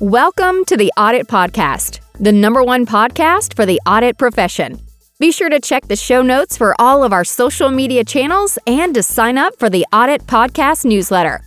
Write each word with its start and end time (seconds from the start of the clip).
Welcome 0.00 0.64
to 0.66 0.76
the 0.76 0.92
Audit 0.96 1.26
Podcast, 1.26 1.98
the 2.20 2.30
number 2.30 2.62
one 2.62 2.86
podcast 2.86 3.56
for 3.56 3.66
the 3.66 3.80
audit 3.84 4.16
profession. 4.16 4.80
Be 5.18 5.32
sure 5.32 5.48
to 5.48 5.58
check 5.58 5.88
the 5.88 5.96
show 5.96 6.22
notes 6.22 6.56
for 6.56 6.80
all 6.80 7.02
of 7.02 7.12
our 7.12 7.24
social 7.24 7.68
media 7.68 8.04
channels 8.04 8.60
and 8.68 8.94
to 8.94 9.02
sign 9.02 9.38
up 9.38 9.58
for 9.58 9.68
the 9.68 9.84
Audit 9.92 10.24
Podcast 10.28 10.84
newsletter. 10.84 11.42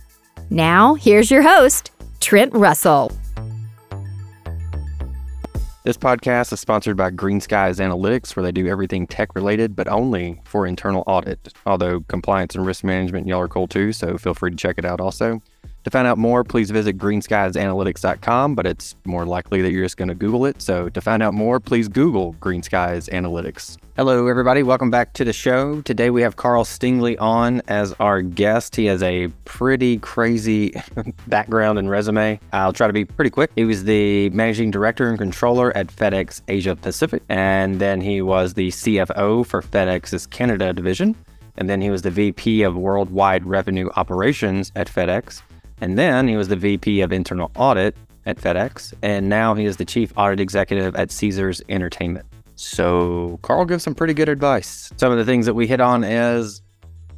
Now, 0.50 0.92
here's 0.92 1.30
your 1.30 1.40
host, 1.40 1.92
Trent 2.20 2.52
Russell. 2.52 3.10
This 5.84 5.96
podcast 5.96 6.52
is 6.52 6.60
sponsored 6.60 6.98
by 6.98 7.08
Green 7.08 7.40
Skies 7.40 7.78
Analytics, 7.78 8.36
where 8.36 8.42
they 8.42 8.52
do 8.52 8.68
everything 8.68 9.06
tech 9.06 9.34
related, 9.34 9.74
but 9.74 9.88
only 9.88 10.42
for 10.44 10.66
internal 10.66 11.04
audit. 11.06 11.54
Although 11.64 12.02
compliance 12.02 12.54
and 12.54 12.66
risk 12.66 12.84
management, 12.84 13.26
y'all 13.26 13.40
are 13.40 13.48
cool 13.48 13.66
too, 13.66 13.94
so 13.94 14.18
feel 14.18 14.34
free 14.34 14.50
to 14.50 14.56
check 14.56 14.76
it 14.76 14.84
out 14.84 15.00
also. 15.00 15.40
To 15.84 15.90
find 15.90 16.06
out 16.06 16.16
more, 16.16 16.44
please 16.44 16.70
visit 16.70 16.96
greenskiesanalytics.com, 16.96 18.54
but 18.54 18.66
it's 18.66 18.94
more 19.04 19.26
likely 19.26 19.62
that 19.62 19.72
you're 19.72 19.84
just 19.84 19.96
going 19.96 20.08
to 20.08 20.14
Google 20.14 20.46
it. 20.46 20.62
So 20.62 20.88
to 20.90 21.00
find 21.00 21.24
out 21.24 21.34
more, 21.34 21.58
please 21.58 21.88
Google 21.88 22.32
Green 22.34 22.62
Skies 22.62 23.08
Analytics. 23.08 23.78
Hello, 23.96 24.28
everybody. 24.28 24.62
Welcome 24.62 24.92
back 24.92 25.12
to 25.14 25.24
the 25.24 25.32
show. 25.32 25.82
Today 25.82 26.10
we 26.10 26.22
have 26.22 26.36
Karl 26.36 26.64
Stingily 26.64 27.18
on 27.18 27.62
as 27.66 27.94
our 27.98 28.22
guest. 28.22 28.76
He 28.76 28.84
has 28.86 29.02
a 29.02 29.26
pretty 29.44 29.98
crazy 29.98 30.72
background 31.26 31.80
and 31.80 31.90
resume. 31.90 32.38
I'll 32.52 32.72
try 32.72 32.86
to 32.86 32.92
be 32.92 33.04
pretty 33.04 33.30
quick. 33.30 33.50
He 33.56 33.64
was 33.64 33.82
the 33.82 34.30
managing 34.30 34.70
director 34.70 35.08
and 35.08 35.18
controller 35.18 35.76
at 35.76 35.88
FedEx 35.88 36.42
Asia 36.46 36.76
Pacific, 36.76 37.24
and 37.28 37.80
then 37.80 38.00
he 38.00 38.22
was 38.22 38.54
the 38.54 38.68
CFO 38.68 39.44
for 39.44 39.60
FedEx's 39.60 40.26
Canada 40.28 40.72
division. 40.72 41.16
And 41.58 41.68
then 41.68 41.82
he 41.82 41.90
was 41.90 42.00
the 42.02 42.10
VP 42.10 42.62
of 42.62 42.76
Worldwide 42.76 43.44
Revenue 43.44 43.90
Operations 43.96 44.72
at 44.74 44.88
FedEx. 44.88 45.42
And 45.82 45.98
then 45.98 46.28
he 46.28 46.36
was 46.36 46.46
the 46.46 46.54
VP 46.54 47.00
of 47.00 47.12
Internal 47.12 47.50
Audit 47.56 47.96
at 48.24 48.38
FedEx. 48.38 48.94
And 49.02 49.28
now 49.28 49.54
he 49.54 49.64
is 49.64 49.78
the 49.78 49.84
Chief 49.84 50.12
Audit 50.16 50.38
Executive 50.38 50.94
at 50.94 51.10
Caesars 51.10 51.60
Entertainment. 51.68 52.24
So 52.54 53.40
Karl 53.42 53.64
gives 53.64 53.82
some 53.82 53.96
pretty 53.96 54.14
good 54.14 54.28
advice. 54.28 54.92
Some 54.96 55.10
of 55.10 55.18
the 55.18 55.24
things 55.24 55.44
that 55.44 55.54
we 55.54 55.66
hit 55.66 55.80
on 55.80 56.04
is 56.04 56.62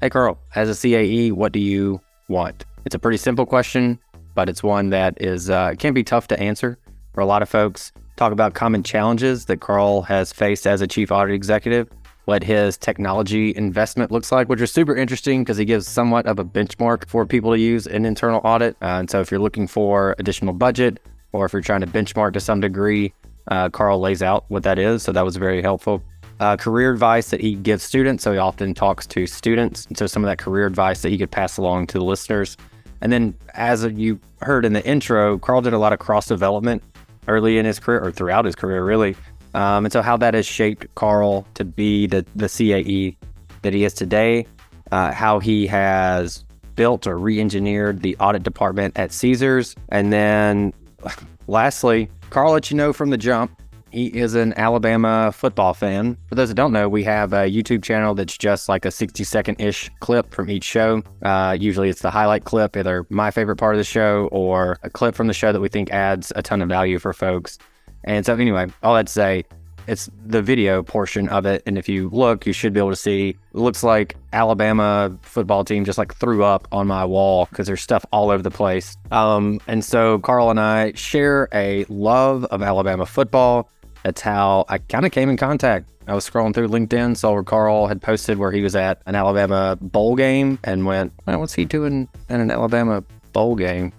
Hey, 0.01 0.09
Karl, 0.09 0.39
as 0.55 0.71
a 0.71 0.73
CAE, 0.73 1.33
what 1.33 1.53
do 1.53 1.61
you 1.61 2.01
want? 2.29 2.65
It's 2.87 2.95
a 2.95 2.99
pretty 2.99 3.19
simple 3.19 3.45
question, 3.45 3.99
but 4.35 4.49
it's 4.49 4.63
one 4.63 4.89
that 4.91 5.21
is 5.21 5.51
uh, 5.51 5.75
can 5.79 5.93
be 5.93 6.03
tough 6.03 6.27
to 6.29 6.41
answer 6.41 6.79
for 7.13 7.21
a 7.21 7.27
lot 7.27 7.43
of 7.43 7.51
folks. 7.51 7.93
Talk 8.17 8.33
about 8.33 8.55
common 8.55 8.83
challenges 8.83 9.45
that 9.45 9.61
Karl 9.61 10.01
has 10.03 10.33
faced 10.33 10.67
as 10.67 10.81
a 10.81 10.87
chief 10.87 11.13
audit 11.13 11.35
executive 11.35 11.91
what 12.25 12.43
his 12.43 12.77
technology 12.77 13.55
investment 13.55 14.11
looks 14.11 14.33
like, 14.33 14.49
which 14.49 14.61
is 14.61 14.73
super 14.73 14.97
interesting 14.97 15.43
because 15.43 15.57
he 15.57 15.65
gives 15.65 15.87
somewhat 15.87 16.27
of 16.27 16.39
a 16.39 16.45
benchmark 16.45 17.07
for 17.09 17.27
people 17.27 17.53
to 17.53 17.59
use 17.59 17.87
in 17.87 18.05
internal 18.05 18.41
audit. 18.45 18.77
Uh, 18.81 18.99
and 19.01 19.11
so, 19.11 19.21
if 19.21 19.31
you're 19.31 19.41
looking 19.41 19.67
for 19.67 20.15
additional 20.19 20.55
budget 20.55 21.01
or 21.33 21.47
if 21.47 21.53
you're 21.53 21.63
trying 21.63 21.81
to 21.81 21.87
benchmark 21.87 22.33
to 22.33 22.41
some 22.41 22.61
degree, 22.61 23.13
uh, 23.49 23.69
Karl 23.69 24.01
lays 24.01 24.23
out 24.23 24.45
what 24.49 24.63
that 24.63 24.79
is. 24.79 25.03
So, 25.03 25.13
that 25.13 25.25
was 25.25 25.37
very 25.37 25.61
helpful. 25.61 26.03
Uh, 26.41 26.57
career 26.57 26.93
advice 26.93 27.31
that 27.31 27.41
he 27.41 27.55
gives 27.55 27.83
students. 27.83 28.25
So, 28.25 28.33
he 28.33 28.39
often 28.39 28.75
talks 28.75 29.07
to 29.09 29.27
students. 29.27 29.87
And 29.87 29.99
so, 29.99 30.07
some 30.07 30.25
of 30.25 30.29
that 30.29 30.39
career 30.39 30.67
advice 30.67 31.03
that 31.03 31.11
he 31.11 31.19
could 31.19 31.31
pass 31.31 31.59
along 31.59 31.89
to 31.89 31.99
the 31.99 32.05
listeners. 32.05 32.57
And 33.01 33.13
then, 33.13 33.35
as 33.53 33.85
you 33.85 34.19
heard 34.41 34.65
in 34.65 34.73
the 34.73 34.85
intro, 34.87 35.39
Karl 35.39 35.61
did 35.61 35.75
a 35.75 35.79
lot 35.79 35.93
of 35.93 35.99
cross 35.99 36.27
development 36.27 36.83
early 37.29 37.59
in 37.59 37.67
his 37.67 37.79
career 37.79 38.03
or 38.03 38.11
throughout 38.11 38.45
his 38.45 38.55
career, 38.55 38.85
really. 38.85 39.15
Um, 39.55 39.87
and 39.87 39.93
so 39.93 40.03
how 40.03 40.17
that 40.19 40.35
has 40.35 40.47
shaped 40.47 40.93
Karl 40.95 41.47
to 41.55 41.65
be 41.65 42.07
the, 42.07 42.27
the 42.35 42.47
CAE 42.47 43.17
that 43.63 43.73
he 43.73 43.85
is 43.85 43.95
today, 43.95 44.47
uh, 44.93 45.13
how 45.13 45.39
he 45.39 45.67
has 45.67 46.45
built 46.75 47.07
or 47.07 47.19
re-engineered 47.19 48.03
the 48.03 48.17
audit 48.19 48.43
department 48.43 48.99
at 48.99 49.13
Caesars. 49.13 49.75
And 49.91 50.13
then 50.13 50.73
lastly, 51.47 52.11
Karl 52.31 52.53
let 52.53 52.71
you 52.71 52.77
know 52.77 52.93
from 52.93 53.11
the 53.11 53.17
jump, 53.17 53.61
he 53.95 54.07
is 54.07 54.35
an 54.35 54.55
Alabama 54.57 55.31
football 55.31 55.73
fan. 55.73 56.19
For 56.27 56.35
those 56.35 56.49
that 56.49 56.57
don't 56.57 56.73
know, 56.73 56.89
we 56.89 57.05
have 57.05 57.33
a 57.33 57.49
YouTube 57.49 57.85
channel 57.85 58.13
that's 58.13 58.37
just 58.37 58.69
like 58.69 58.85
a 58.85 58.91
60 58.91 59.23
second 59.23 59.61
ish 59.61 59.89
clip 60.01 60.35
from 60.35 60.51
each 60.51 60.65
show. 60.65 61.01
Uh, 61.23 61.57
usually 61.59 61.91
it's 61.91 62.03
the 62.03 62.11
highlight 62.11 62.43
clip, 62.43 62.77
either 62.77 63.07
my 63.09 63.31
favorite 63.31 63.55
part 63.55 63.77
of 63.77 63.79
the 63.79 63.85
show 63.85 64.29
or 64.33 64.79
a 64.83 64.91
clip 64.91 65.15
from 65.15 65.29
the 65.29 65.33
show 65.33 65.53
that 65.53 65.61
we 65.61 65.69
think 65.69 65.91
adds 65.93 66.33
a 66.35 66.43
ton 66.43 66.61
of 66.61 66.69
value 66.69 66.99
for 66.99 67.13
folks. 67.13 67.57
And 68.05 68.25
so, 68.25 68.35
anyway, 68.35 68.67
all 68.83 68.95
that 68.95 69.07
to 69.07 69.13
say, 69.13 69.45
it's 69.87 70.09
the 70.25 70.43
video 70.43 70.83
portion 70.83 71.29
of 71.29 71.47
it. 71.47 71.63
And 71.67 71.77
if 71.77 71.89
you 71.89 72.09
look, 72.11 72.47
you 72.47 72.53
should 72.53 72.73
be 72.73 72.81
able 72.81 72.91
to 72.91 72.97
see 72.97 73.31
it 73.31 73.37
looks 73.53 73.83
like 73.83 74.17
Alabama 74.33 75.17
football 75.23 75.65
team 75.65 75.85
just 75.85 75.99
like 75.99 76.15
threw 76.15 76.43
up 76.43 76.69
on 76.73 76.87
my 76.87 77.05
wall 77.05 77.47
because 77.51 77.67
there's 77.67 77.83
stuff 77.83 78.05
all 78.13 78.31
over 78.31 78.43
the 78.43 78.51
place. 78.51 78.97
Um, 79.11 79.61
and 79.67 79.85
so 79.85 80.19
Karl 80.21 80.51
and 80.51 80.61
I 80.61 80.93
share 80.93 81.49
a 81.53 81.85
love 81.89 82.45
of 82.47 82.63
Alabama 82.63 83.07
football. 83.07 83.69
That's 84.03 84.21
how 84.21 84.67
I 84.69 84.79
kind 84.79 85.07
of 85.07 85.13
came 85.13 85.31
in 85.31 85.37
contact. 85.37 85.91
I 86.07 86.15
was 86.15 86.29
scrolling 86.29 86.53
through 86.53 86.69
LinkedIn, 86.69 87.17
saw 87.17 87.33
where 87.33 87.43
Karl 87.43 87.87
had 87.87 88.03
posted 88.03 88.37
where 88.39 88.53
he 88.53 88.63
was 88.63 88.77
at 88.77 89.01
an 89.07 89.15
Alabama 89.15 89.79
bowl 89.81 90.17
game 90.17 90.59
and 90.65 90.85
went, 90.85 91.13
well, 91.27 91.41
what's 91.41 91.55
he 91.55 91.65
doing 91.65 92.09
in 92.29 92.41
an 92.41 92.51
Alabama 92.51 93.03
bowl 93.33 93.57
game? 93.57 93.93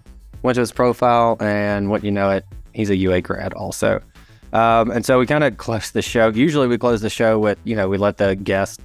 Went 0.43 0.55
to 0.55 0.61
his 0.61 0.71
profile 0.71 1.37
and 1.39 1.89
what 1.89 2.03
you 2.03 2.11
know 2.11 2.29
it, 2.29 2.45
he's 2.75 2.89
a 2.89 2.95
UA 2.95 3.21
grad 3.21 3.53
also. 3.53 4.01
Um, 4.53 4.91
and 4.91 5.05
so 5.05 5.19
we 5.19 5.25
kind 5.25 5.43
of 5.43 5.57
close 5.57 5.91
the 5.91 6.01
show. 6.01 6.29
Usually 6.29 6.67
we 6.67 6.77
close 6.77 7.01
the 7.01 7.09
show 7.09 7.39
with, 7.39 7.57
you 7.63 7.75
know, 7.75 7.89
we 7.89 7.97
let 7.97 8.17
the 8.17 8.35
guests 8.35 8.81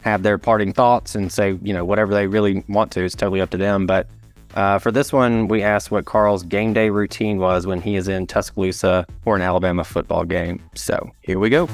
have 0.00 0.22
their 0.22 0.38
parting 0.38 0.72
thoughts 0.72 1.14
and 1.14 1.30
say, 1.32 1.58
you 1.62 1.72
know, 1.72 1.84
whatever 1.84 2.12
they 2.12 2.26
really 2.26 2.64
want 2.68 2.92
to. 2.92 3.04
It's 3.04 3.14
totally 3.14 3.40
up 3.40 3.50
to 3.50 3.56
them. 3.56 3.86
But 3.86 4.08
uh, 4.54 4.78
for 4.78 4.90
this 4.90 5.12
one, 5.12 5.48
we 5.48 5.62
asked 5.62 5.90
what 5.90 6.04
Karl's 6.04 6.42
game 6.42 6.72
day 6.72 6.90
routine 6.90 7.38
was 7.38 7.66
when 7.66 7.80
he 7.80 7.96
is 7.96 8.08
in 8.08 8.26
Tuscaloosa 8.26 9.06
for 9.22 9.36
an 9.36 9.42
Alabama 9.42 9.84
football 9.84 10.24
game. 10.24 10.62
So 10.74 11.10
here 11.22 11.38
we 11.38 11.50
go. 11.50 11.68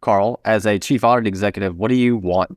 Karl, 0.00 0.40
as 0.44 0.66
a 0.66 0.78
chief 0.78 1.04
audit 1.04 1.26
executive, 1.26 1.76
what 1.76 1.88
do 1.88 1.94
you 1.94 2.16
want? 2.16 2.56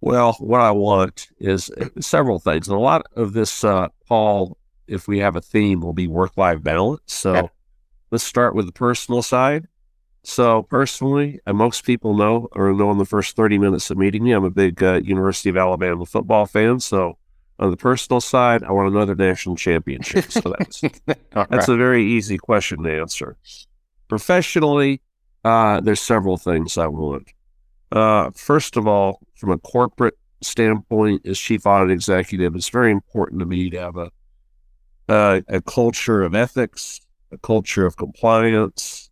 Well, 0.00 0.36
what 0.38 0.60
I 0.60 0.70
want 0.70 1.28
is 1.38 1.70
several 2.00 2.38
things. 2.38 2.68
And 2.68 2.76
a 2.76 2.80
lot 2.80 3.06
of 3.16 3.32
this, 3.32 3.64
uh, 3.64 3.88
Paul, 4.06 4.56
if 4.86 5.08
we 5.08 5.18
have 5.18 5.36
a 5.36 5.40
theme, 5.40 5.80
will 5.80 5.92
be 5.92 6.06
work 6.06 6.36
life 6.36 6.62
balance. 6.62 7.02
So 7.06 7.34
yeah. 7.34 7.46
let's 8.10 8.24
start 8.24 8.54
with 8.54 8.66
the 8.66 8.72
personal 8.72 9.22
side. 9.22 9.66
So 10.22 10.62
personally, 10.62 11.40
and 11.46 11.56
most 11.58 11.84
people 11.84 12.14
know 12.14 12.48
or 12.52 12.72
know 12.72 12.90
in 12.90 12.98
the 12.98 13.04
first 13.04 13.36
30 13.36 13.58
minutes 13.58 13.90
of 13.90 13.98
meeting 13.98 14.24
me, 14.24 14.32
I'm 14.32 14.44
a 14.44 14.50
big 14.50 14.82
uh, 14.82 15.00
University 15.04 15.50
of 15.50 15.56
Alabama 15.58 16.06
football 16.06 16.46
fan. 16.46 16.80
So 16.80 17.18
on 17.58 17.70
the 17.70 17.76
personal 17.76 18.20
side, 18.20 18.64
I 18.64 18.72
want 18.72 18.94
another 18.94 19.14
national 19.14 19.56
championship. 19.56 20.30
So 20.32 20.54
that's 20.58 20.80
that's 21.06 21.18
right. 21.34 21.68
a 21.68 21.76
very 21.76 22.04
easy 22.04 22.38
question 22.38 22.82
to 22.82 22.92
answer. 22.92 23.36
Professionally, 24.08 25.02
uh, 25.44 25.80
there's 25.80 26.00
several 26.00 26.36
things 26.36 26.78
I 26.78 26.86
want. 26.86 27.32
Uh, 27.92 28.30
first 28.30 28.76
of 28.76 28.88
all, 28.88 29.20
from 29.36 29.50
a 29.50 29.58
corporate 29.58 30.16
standpoint, 30.44 31.26
as 31.26 31.38
chief 31.38 31.66
audit 31.66 31.90
executive, 31.90 32.54
it's 32.54 32.68
very 32.68 32.90
important 32.90 33.40
to 33.40 33.46
me 33.46 33.70
to 33.70 33.80
have 33.80 33.96
a 33.96 34.10
a 35.08 35.60
culture 35.66 36.22
of 36.22 36.34
ethics, 36.34 37.00
a 37.30 37.38
culture 37.38 37.86
of 37.86 37.96
compliance, 37.96 39.10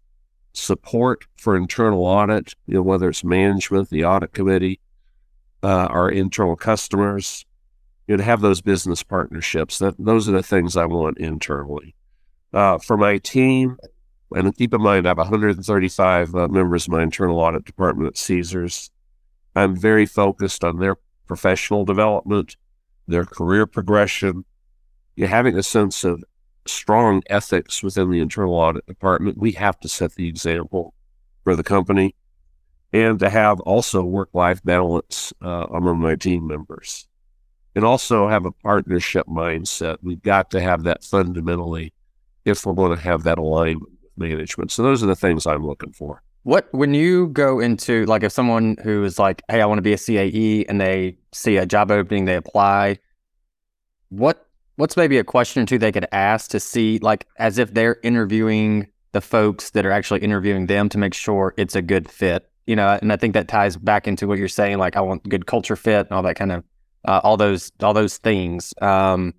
support 0.54 1.26
for 1.37 1.56
internal 1.56 2.04
audit, 2.04 2.54
you 2.66 2.75
know, 2.75 2.82
whether 2.82 3.09
it's 3.09 3.25
management, 3.25 3.91
the 3.91 4.04
audit 4.04 4.32
committee, 4.32 4.81
uh, 5.62 5.87
our 5.91 6.10
internal 6.10 6.56
customers, 6.56 7.44
you 8.06 8.14
know, 8.14 8.19
to 8.19 8.25
have 8.25 8.41
those 8.41 8.60
business 8.60 9.03
partnerships. 9.03 9.78
That 9.78 9.94
those 9.99 10.28
are 10.28 10.32
the 10.32 10.43
things 10.43 10.76
I 10.76 10.87
want 10.87 11.19
internally. 11.19 11.94
Uh, 12.53 12.78
for 12.78 12.97
my 12.97 13.19
team, 13.19 13.78
and 14.34 14.54
keep 14.56 14.75
in 14.75 14.82
mind, 14.82 15.06
I 15.06 15.10
have 15.10 15.19
135 15.19 16.34
uh, 16.34 16.49
members 16.49 16.87
of 16.87 16.93
my 16.93 17.03
internal 17.03 17.38
audit 17.38 17.64
department 17.64 18.09
at 18.09 18.19
Caesars. 18.19 18.91
I'm 19.54 19.76
very 19.76 20.06
focused 20.06 20.64
on 20.64 20.78
their 20.78 20.97
professional 21.32 21.87
development, 21.87 22.56
their 23.09 23.25
career 23.25 23.66
progression, 23.66 24.44
you're 25.17 25.29
having 25.29 25.56
a 25.56 25.62
sense 25.62 26.05
of 26.05 26.23
strong 26.67 27.23
ethics 27.31 27.82
within 27.82 28.11
the 28.11 28.20
internal 28.20 28.52
audit 28.52 28.84
department. 28.84 29.38
We 29.38 29.52
have 29.52 29.81
to 29.81 29.88
set 29.88 30.14
the 30.14 30.29
example 30.29 30.93
for 31.43 31.56
the 31.56 31.62
company 31.62 32.14
and 32.93 33.19
to 33.19 33.31
have 33.31 33.61
also 33.61 34.02
work 34.02 34.29
life 34.34 34.62
balance 34.62 35.32
uh, 35.40 35.67
among 35.73 36.00
my 36.00 36.17
team 36.17 36.46
members 36.46 37.08
and 37.75 37.82
also 37.82 38.28
have 38.28 38.44
a 38.44 38.52
partnership 38.52 39.26
mindset. 39.26 39.96
We've 40.02 40.23
got 40.23 40.50
to 40.50 40.61
have 40.61 40.82
that 40.82 41.02
fundamentally 41.02 41.94
if 42.44 42.67
we're 42.67 42.75
going 42.75 42.94
to 42.94 43.02
have 43.02 43.23
that 43.23 43.38
alignment 43.38 43.90
with 44.02 44.11
management. 44.19 44.70
So 44.70 44.82
those 44.82 45.02
are 45.02 45.06
the 45.06 45.17
things 45.17 45.46
I'm 45.46 45.67
looking 45.67 45.93
for. 45.93 46.22
What 46.44 46.69
when 46.73 46.93
you 46.93 47.29
go 47.29 47.61
into 47.61 48.05
like 48.06 48.23
if 48.25 48.33
someone 48.33 48.77
who 48.83 49.05
is 49.05 49.19
like, 49.19 49.43
hey, 49.49 49.61
I 49.61 49.67
want 49.67 49.79
to 49.79 49.83
be 49.83 49.93
a 49.93 49.97
CAE 49.97 50.65
and 50.69 50.81
they 50.81 51.17
see 51.33 51.56
a 51.56 51.67
job 51.67 51.91
opening, 51.91 52.25
they 52.25 52.35
apply. 52.37 52.99
What 54.09 54.47
what's 54.77 54.97
maybe 54.97 55.19
a 55.19 55.25
question 55.25 55.62
or 55.62 55.67
two 55.67 55.79
they 55.79 55.93
could 55.93 56.09
ask 56.12 56.50
to 56.50 56.59
see, 56.59 56.99
like, 56.99 57.27
as 57.39 57.59
if 57.59 57.75
they're 57.75 57.99
interviewing 58.03 58.89
the 59.12 59.21
folks 59.21 59.71
that 59.71 59.87
are 59.87 59.93
actually 59.93 60.21
interviewing 60.21 60.67
them 60.67 60.89
to 60.89 60.99
make 60.99 61.15
sure 61.15 61.55
it's 61.56 61.77
a 61.77 61.83
good 61.83 62.11
fit? 62.11 62.50
You 62.67 62.75
know, 62.77 62.99
and 63.00 63.12
I 63.12 63.17
think 63.17 63.35
that 63.35 63.49
ties 63.49 63.77
back 63.77 64.09
into 64.09 64.27
what 64.27 64.38
you're 64.38 64.49
saying, 64.49 64.79
like, 64.79 64.97
I 64.97 65.00
want 65.00 65.29
good 65.29 65.47
culture 65.47 65.77
fit 65.77 66.06
and 66.06 66.12
all 66.12 66.23
that 66.23 66.37
kind 66.37 66.53
of, 66.53 66.65
uh, 67.06 67.21
all 67.23 67.37
those, 67.37 67.71
all 67.83 67.95
those 67.95 68.19
things. 68.19 68.75
Um, 68.81 69.35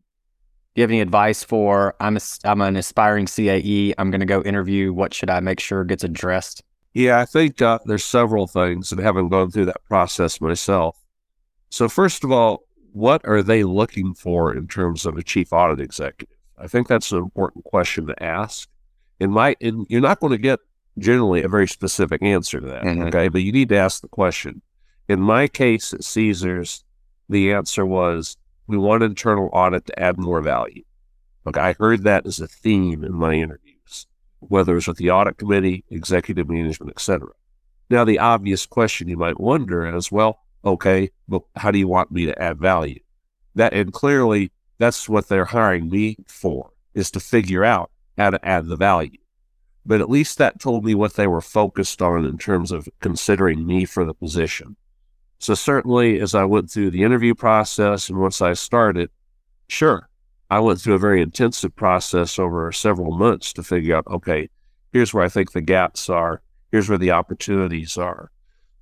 Do 0.76 0.82
you 0.82 0.84
have 0.84 0.92
any 0.92 1.02
advice 1.02 1.44
for 1.44 1.96
I'm 2.00 2.18
a, 2.18 2.22
I'm 2.46 2.62
an 2.62 2.76
aspiring 2.76 3.28
CAE. 3.28 3.94
I'm 3.98 4.10
going 4.12 4.22
to 4.22 4.26
go 4.26 4.42
interview. 4.42 4.92
What 4.94 5.14
should 5.14 5.30
I 5.30 5.40
make 5.40 5.60
sure 5.60 5.84
gets 5.84 6.04
addressed? 6.04 6.64
Yeah, 6.94 7.19
I 7.19 7.25
think 7.25 7.62
uh, 7.62 7.80
there's 7.86 8.04
several 8.04 8.48
things, 8.48 8.92
and 8.92 9.01
having 9.01 9.30
gone 9.30 9.50
through 9.50 9.66
that 9.66 9.84
process 9.86 10.40
myself. 10.40 11.04
So 11.69 11.90
first 11.90 12.24
of 12.24 12.31
all, 12.31 12.63
what 12.92 13.25
are 13.25 13.42
they 13.42 13.63
looking 13.63 14.13
for 14.13 14.56
in 14.56 14.68
terms 14.68 15.06
of 15.06 15.18
a 15.18 15.24
chief 15.24 15.51
audit 15.51 15.80
executive? 15.80 16.38
I 16.57 16.68
think 16.68 16.88
that's 16.88 17.12
an 17.12 17.18
important 17.18 17.63
question 17.63 18.06
to 18.07 18.24
ask. 18.24 18.69
In 19.19 19.31
my, 19.31 19.56
in, 19.60 19.86
you're 19.90 20.01
not 20.01 20.19
going 20.19 20.31
to 20.31 20.38
get 20.38 20.60
generally 21.00 21.42
a 21.42 21.48
very 21.48 21.68
specific 21.68 22.22
answer 22.22 22.60
to 22.60 22.68
that, 22.68 22.84
mm-hmm. 22.84 23.04
okay? 23.04 23.28
But 23.28 23.42
you 23.42 23.51
need 23.51 23.69
to 23.69 23.78
ask 23.78 24.01
the 24.01 24.07
question. 24.07 24.62
In 25.10 25.19
my 25.19 25.48
case 25.48 25.94
at 25.94 26.04
Caesars, 26.04 26.84
the 27.28 27.51
answer 27.51 27.86
was 27.86 28.38
we 28.68 28.78
want 28.78 29.01
internal 29.01 29.50
audit 29.51 29.88
to 29.88 30.00
add 30.00 30.19
more 30.19 30.42
value. 30.42 30.84
Okay, 31.48 31.60
I 31.60 31.74
heard 31.74 32.04
that 32.04 32.25
as 32.25 32.39
a 32.39 32.48
theme 32.48 33.04
in 33.04 33.13
my 33.13 33.34
interviews, 33.34 33.73
whether 34.50 34.78
it's 34.78 34.88
with 34.88 34.98
the 34.98 35.12
audit 35.12 35.38
committee, 35.38 35.84
executive 35.90 36.50
management, 36.50 36.92
etc. 36.92 37.28
Now, 37.90 38.04
the 38.04 38.19
obvious 38.19 38.66
question 38.66 39.07
you 39.07 39.18
might 39.18 39.40
wonder 39.40 39.95
is, 39.95 40.12
well, 40.12 40.40
okay, 40.66 41.10
but 41.28 41.44
how 41.56 41.72
do 41.72 41.78
you 41.78 41.88
want 41.88 42.12
me 42.12 42.25
to 42.25 42.42
add 42.42 42.60
value? 42.60 43.00
That 43.56 43.74
and 43.74 43.94
clearly 43.94 44.51
that's 44.78 45.07
what 45.07 45.28
they're 45.28 45.45
hiring 45.45 45.90
me 45.90 46.18
for 46.28 46.72
is 46.94 47.12
to 47.12 47.19
figure 47.19 47.63
out 47.63 47.92
how 48.18 48.30
to 48.31 48.45
add 48.45 48.68
the 48.68 48.75
value. 48.75 49.18
But 49.86 50.01
at 50.01 50.10
least 50.10 50.38
that 50.38 50.60
told 50.60 50.86
me 50.86 50.96
what 50.96 51.16
they 51.16 51.28
were 51.28 51.42
focused 51.42 52.01
on 52.01 52.25
in 52.25 52.38
terms 52.38 52.72
of 52.72 52.88
considering 53.01 53.66
me 53.66 53.86
for 53.86 54.06
the 54.06 54.13
position. 54.13 54.78
So 55.39 55.56
certainly 55.56 56.19
as 56.19 56.34
I 56.34 56.46
went 56.46 56.72
through 56.72 56.92
the 56.92 57.04
interview 57.04 57.36
process 57.36 58.10
and 58.10 58.18
once 58.18 58.42
I 58.42 58.54
started, 58.54 59.10
sure, 59.68 60.10
I 60.54 60.60
went 60.60 60.80
through 60.80 60.94
a 60.94 61.00
very 61.00 61.20
intensive 61.20 61.76
process 61.76 62.38
over 62.38 62.72
several 62.72 63.18
months 63.18 63.54
to 63.54 63.64
figure 63.64 63.96
out, 63.96 64.06
okay, 64.06 64.52
here's 64.92 65.12
where 65.12 65.24
I 65.24 65.28
think 65.28 65.52
the 65.52 65.62
gaps 65.62 66.12
are. 66.12 66.44
Here's 66.72 66.88
where 66.88 67.00
the 67.00 67.10
opportunities 67.10 67.98
are. 67.98 68.30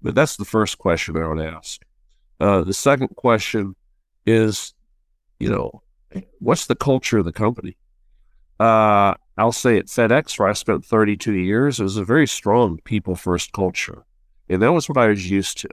But 0.02 0.14
that's 0.14 0.36
the 0.36 0.44
first 0.44 0.80
question 0.80 1.16
I 1.16 1.26
would 1.26 1.40
ask. 1.40 1.82
Uh, 2.42 2.66
the 2.66 2.74
second 2.74 3.16
question 3.16 3.78
is, 4.26 4.74
you 5.40 5.50
know, 5.50 5.82
what's 6.40 6.66
the 6.66 6.76
culture 6.76 7.20
of 7.20 7.26
the 7.26 7.32
company? 7.32 7.78
Uh, 8.60 9.14
I'll 9.38 9.54
say 9.54 9.78
at 9.78 9.86
FedEx, 9.86 10.38
where 10.38 10.50
I 10.50 10.54
spent 10.54 10.84
32 10.84 11.32
years, 11.32 11.80
it 11.80 11.84
was 11.84 11.96
a 11.96 12.04
very 12.04 12.28
strong 12.28 12.80
people 12.84 13.16
first 13.16 13.54
culture. 13.54 14.04
And 14.50 14.62
that 14.62 14.74
was 14.74 14.90
what 14.90 14.98
I 14.98 15.08
was 15.08 15.32
used 15.32 15.58
to. 15.60 15.70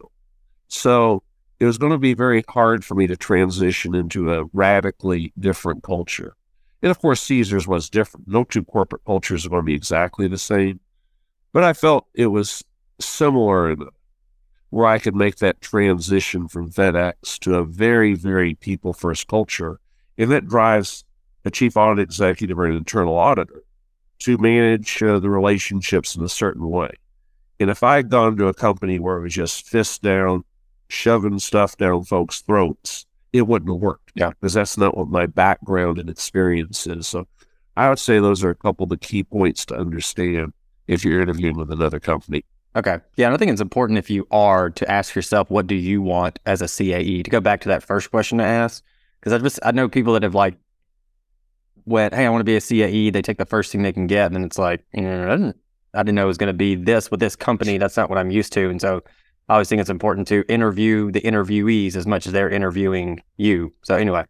So 0.68 1.24
it 1.60 1.66
was 1.66 1.78
going 1.78 1.92
to 1.92 1.98
be 1.98 2.14
very 2.14 2.44
hard 2.48 2.84
for 2.84 2.94
me 2.94 3.06
to 3.06 3.16
transition 3.16 3.94
into 3.94 4.32
a 4.32 4.44
radically 4.52 5.32
different 5.38 5.82
culture. 5.82 6.34
And 6.82 6.90
of 6.90 7.00
course, 7.00 7.20
Caesars 7.22 7.66
was 7.66 7.90
different. 7.90 8.28
No 8.28 8.44
two 8.44 8.64
corporate 8.64 9.04
cultures 9.04 9.44
are 9.44 9.48
going 9.48 9.62
to 9.62 9.66
be 9.66 9.74
exactly 9.74 10.28
the 10.28 10.38
same. 10.38 10.80
But 11.52 11.64
I 11.64 11.72
felt 11.72 12.06
it 12.14 12.28
was 12.28 12.62
similar 13.00 13.76
where 14.70 14.86
I 14.86 14.98
could 14.98 15.16
make 15.16 15.36
that 15.36 15.60
transition 15.60 16.46
from 16.46 16.70
FedEx 16.70 17.38
to 17.40 17.56
a 17.56 17.64
very, 17.64 18.14
very 18.14 18.54
people 18.54 18.92
first 18.92 19.26
culture. 19.26 19.80
And 20.16 20.30
that 20.30 20.46
drives 20.46 21.04
a 21.44 21.50
chief 21.50 21.76
audit 21.76 22.02
executive 22.02 22.58
or 22.58 22.66
an 22.66 22.76
internal 22.76 23.16
auditor 23.16 23.64
to 24.20 24.38
manage 24.38 25.02
uh, 25.02 25.18
the 25.18 25.30
relationships 25.30 26.14
in 26.14 26.22
a 26.22 26.28
certain 26.28 26.68
way. 26.68 26.90
And 27.60 27.70
if 27.70 27.82
I 27.82 27.96
had 27.96 28.10
gone 28.10 28.36
to 28.36 28.48
a 28.48 28.54
company 28.54 28.98
where 28.98 29.16
it 29.16 29.22
was 29.22 29.34
just 29.34 29.66
fist 29.66 30.02
down, 30.02 30.44
shoving 30.88 31.38
stuff 31.38 31.76
down 31.76 32.04
folks' 32.04 32.40
throats, 32.40 33.06
it 33.32 33.46
wouldn't 33.46 33.70
have 33.70 33.80
worked. 33.80 34.12
Yeah. 34.14 34.30
Because 34.30 34.54
that's 34.54 34.78
not 34.78 34.96
what 34.96 35.08
my 35.08 35.26
background 35.26 35.98
and 35.98 36.10
experience 36.10 36.86
is. 36.86 37.06
So 37.06 37.26
I 37.76 37.88
would 37.88 37.98
say 37.98 38.18
those 38.18 38.42
are 38.42 38.50
a 38.50 38.54
couple 38.54 38.84
of 38.84 38.90
the 38.90 38.96
key 38.96 39.22
points 39.22 39.64
to 39.66 39.76
understand 39.76 40.52
if 40.86 41.04
you're 41.04 41.20
interviewing 41.20 41.56
with 41.56 41.70
another 41.70 42.00
company. 42.00 42.44
Okay. 42.74 42.98
Yeah. 43.16 43.26
And 43.26 43.34
I 43.34 43.38
think 43.38 43.50
it's 43.50 43.60
important 43.60 43.98
if 43.98 44.10
you 44.10 44.26
are 44.30 44.70
to 44.70 44.90
ask 44.90 45.14
yourself, 45.14 45.50
what 45.50 45.66
do 45.66 45.74
you 45.74 46.00
want 46.00 46.38
as 46.46 46.62
a 46.62 46.66
CAE? 46.66 47.24
To 47.24 47.30
go 47.30 47.40
back 47.40 47.60
to 47.62 47.68
that 47.68 47.82
first 47.82 48.10
question 48.10 48.38
to 48.38 48.44
ask, 48.44 48.82
because 49.20 49.32
I 49.32 49.38
just, 49.38 49.58
I 49.62 49.72
know 49.72 49.88
people 49.88 50.12
that 50.14 50.22
have 50.22 50.34
like 50.34 50.56
went, 51.84 52.14
hey, 52.14 52.26
I 52.26 52.30
want 52.30 52.40
to 52.40 52.44
be 52.44 52.56
a 52.56 52.60
CAE. 52.60 53.12
They 53.12 53.22
take 53.22 53.38
the 53.38 53.46
first 53.46 53.72
thing 53.72 53.82
they 53.82 53.92
can 53.92 54.06
get. 54.06 54.26
And 54.26 54.34
then 54.34 54.44
it's 54.44 54.58
like, 54.58 54.84
you 54.92 55.02
know, 55.02 55.26
I 55.26 55.36
didn't, 55.36 55.56
I 55.94 56.02
didn't 56.02 56.14
know 56.16 56.24
it 56.24 56.28
was 56.28 56.38
going 56.38 56.52
to 56.52 56.56
be 56.56 56.74
this 56.74 57.10
with 57.10 57.20
this 57.20 57.34
company. 57.34 57.78
That's 57.78 57.96
not 57.96 58.10
what 58.10 58.18
I'm 58.18 58.30
used 58.30 58.52
to. 58.52 58.68
And 58.68 58.80
so 58.80 59.02
I 59.48 59.54
always 59.54 59.68
think 59.68 59.80
it's 59.80 59.90
important 59.90 60.28
to 60.28 60.44
interview 60.48 61.10
the 61.10 61.20
interviewees 61.22 61.96
as 61.96 62.06
much 62.06 62.26
as 62.26 62.32
they're 62.32 62.50
interviewing 62.50 63.22
you. 63.36 63.72
So 63.82 63.96
anyway, 63.96 64.24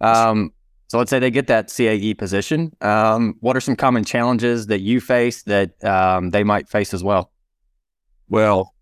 um, 0.00 0.52
so 0.88 0.98
let's 0.98 1.10
say 1.10 1.18
they 1.18 1.30
get 1.30 1.46
that 1.46 1.68
CAE 1.68 2.16
position. 2.18 2.74
Um, 2.80 3.36
what 3.40 3.56
are 3.56 3.60
some 3.60 3.76
common 3.76 4.04
challenges 4.04 4.66
that 4.66 4.80
you 4.80 5.00
face 5.00 5.42
that 5.44 5.82
um, 5.84 6.30
they 6.30 6.44
might 6.44 6.68
face 6.68 6.92
as 6.92 7.04
well? 7.04 7.30
Well, 8.28 8.74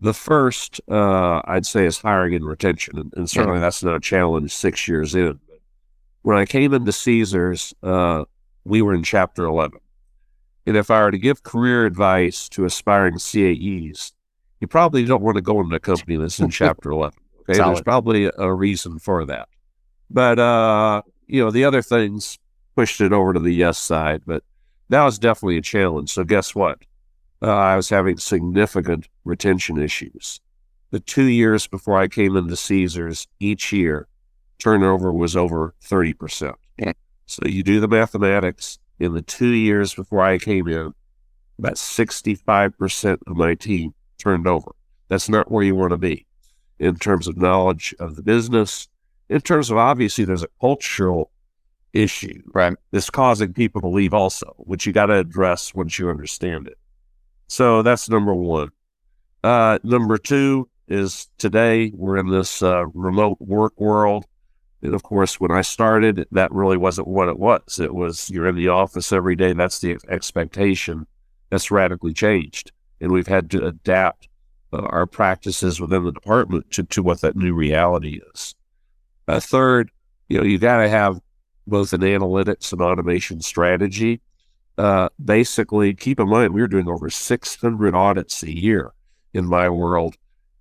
the 0.00 0.14
first 0.14 0.80
uh, 0.90 1.42
I'd 1.44 1.66
say 1.66 1.86
is 1.86 1.98
hiring 1.98 2.34
and 2.34 2.44
retention, 2.44 2.98
and, 2.98 3.12
and 3.16 3.30
certainly 3.30 3.56
yeah. 3.56 3.62
that's 3.62 3.82
not 3.82 3.96
a 3.96 4.00
challenge 4.00 4.52
six 4.52 4.88
years 4.88 5.14
in. 5.14 5.38
When 6.22 6.36
I 6.36 6.44
came 6.44 6.74
into 6.74 6.92
Caesars, 6.92 7.74
uh, 7.82 8.24
we 8.64 8.82
were 8.82 8.94
in 8.94 9.02
Chapter 9.02 9.44
11. 9.44 9.78
And 10.66 10.76
if 10.76 10.90
I 10.90 11.02
were 11.02 11.10
to 11.10 11.18
give 11.18 11.42
career 11.42 11.86
advice 11.86 12.48
to 12.50 12.64
aspiring 12.64 13.14
CAEs, 13.14 14.12
you 14.60 14.66
probably 14.66 15.04
don't 15.04 15.22
want 15.22 15.36
to 15.36 15.42
go 15.42 15.60
into 15.60 15.76
a 15.76 15.80
company 15.90 16.16
that's 16.16 16.38
in 16.38 16.50
Chapter 16.50 16.90
11. 16.90 17.18
Okay, 17.40 17.54
Solid. 17.54 17.76
there's 17.76 17.82
probably 17.82 18.30
a 18.38 18.52
reason 18.52 18.98
for 18.98 19.24
that. 19.24 19.48
But 20.10 20.38
uh, 20.38 21.02
you 21.26 21.42
know, 21.42 21.50
the 21.50 21.64
other 21.64 21.82
things 21.82 22.38
pushed 22.76 23.00
it 23.00 23.12
over 23.12 23.32
to 23.32 23.40
the 23.40 23.54
yes 23.54 23.78
side, 23.78 24.22
but 24.26 24.42
that 24.88 25.04
was 25.04 25.18
definitely 25.18 25.56
a 25.56 25.62
challenge. 25.62 26.10
So 26.12 26.24
guess 26.24 26.54
what? 26.54 26.78
Uh, 27.42 27.54
I 27.54 27.76
was 27.76 27.88
having 27.88 28.18
significant 28.18 29.08
retention 29.24 29.78
issues. 29.78 30.40
The 30.90 31.00
two 31.00 31.24
years 31.24 31.66
before 31.66 31.98
I 31.98 32.08
came 32.08 32.36
into 32.36 32.56
Caesars, 32.56 33.26
each 33.38 33.72
year, 33.72 34.08
turnover 34.58 35.12
was 35.12 35.36
over 35.36 35.74
30%. 35.82 36.54
So 37.26 37.42
you 37.46 37.62
do 37.62 37.78
the 37.78 37.86
mathematics. 37.88 38.78
In 38.98 39.14
the 39.14 39.22
two 39.22 39.52
years 39.52 39.94
before 39.94 40.20
I 40.20 40.36
came 40.36 40.66
in, 40.66 40.92
about 41.58 41.76
65% 41.76 43.18
of 43.26 43.36
my 43.36 43.54
team 43.54 43.94
turned 44.20 44.46
over. 44.46 44.72
That's 45.08 45.28
not 45.28 45.50
where 45.50 45.64
you 45.64 45.74
want 45.74 45.90
to 45.90 45.96
be 45.96 46.26
in 46.78 46.96
terms 46.96 47.26
of 47.26 47.36
knowledge 47.36 47.94
of 47.98 48.16
the 48.16 48.22
business. 48.22 48.88
In 49.28 49.40
terms 49.40 49.70
of 49.70 49.76
obviously, 49.76 50.24
there's 50.24 50.42
a 50.42 50.48
cultural 50.60 51.30
issue, 51.92 52.42
right? 52.54 52.74
That's 52.92 53.10
causing 53.10 53.52
people 53.52 53.80
to 53.80 53.88
leave 53.88 54.14
also, 54.14 54.54
which 54.58 54.86
you 54.86 54.92
got 54.92 55.06
to 55.06 55.18
address 55.18 55.74
once 55.74 55.98
you 55.98 56.08
understand 56.08 56.68
it. 56.68 56.78
So 57.48 57.82
that's 57.82 58.08
number 58.08 58.34
one. 58.34 58.70
Uh, 59.42 59.78
number 59.82 60.16
two 60.16 60.68
is 60.86 61.28
today 61.38 61.92
we're 61.94 62.16
in 62.16 62.28
this 62.28 62.62
uh, 62.62 62.86
remote 62.88 63.38
work 63.40 63.78
world. 63.80 64.26
And 64.82 64.94
of 64.94 65.02
course, 65.02 65.38
when 65.38 65.50
I 65.50 65.60
started, 65.62 66.26
that 66.30 66.52
really 66.52 66.76
wasn't 66.76 67.08
what 67.08 67.28
it 67.28 67.38
was. 67.38 67.78
It 67.78 67.94
was 67.94 68.30
you're 68.30 68.48
in 68.48 68.56
the 68.56 68.68
office 68.68 69.12
every 69.12 69.36
day. 69.36 69.52
That's 69.52 69.80
the 69.80 69.98
expectation. 70.08 71.06
That's 71.50 71.70
radically 71.70 72.14
changed 72.14 72.72
and 73.00 73.12
we've 73.12 73.26
had 73.26 73.50
to 73.50 73.66
adapt 73.66 74.28
uh, 74.72 74.82
our 74.82 75.06
practices 75.06 75.80
within 75.80 76.04
the 76.04 76.12
department 76.12 76.70
to, 76.70 76.82
to 76.84 77.02
what 77.02 77.20
that 77.20 77.36
new 77.36 77.54
reality 77.54 78.20
is. 78.34 78.54
Uh, 79.26 79.40
third, 79.40 79.90
you 80.28 80.38
know, 80.38 80.44
you 80.44 80.58
got 80.58 80.78
to 80.78 80.88
have 80.88 81.20
both 81.66 81.92
an 81.92 82.00
analytics 82.00 82.72
and 82.72 82.80
automation 82.80 83.40
strategy. 83.40 84.20
Uh, 84.78 85.08
basically, 85.22 85.94
keep 85.94 86.20
in 86.20 86.28
mind, 86.28 86.54
we 86.54 86.60
were 86.60 86.68
doing 86.68 86.88
over 86.88 87.10
600 87.10 87.94
audits 87.94 88.42
a 88.42 88.56
year 88.56 88.92
in 89.34 89.46
my 89.46 89.68
world, 89.68 90.16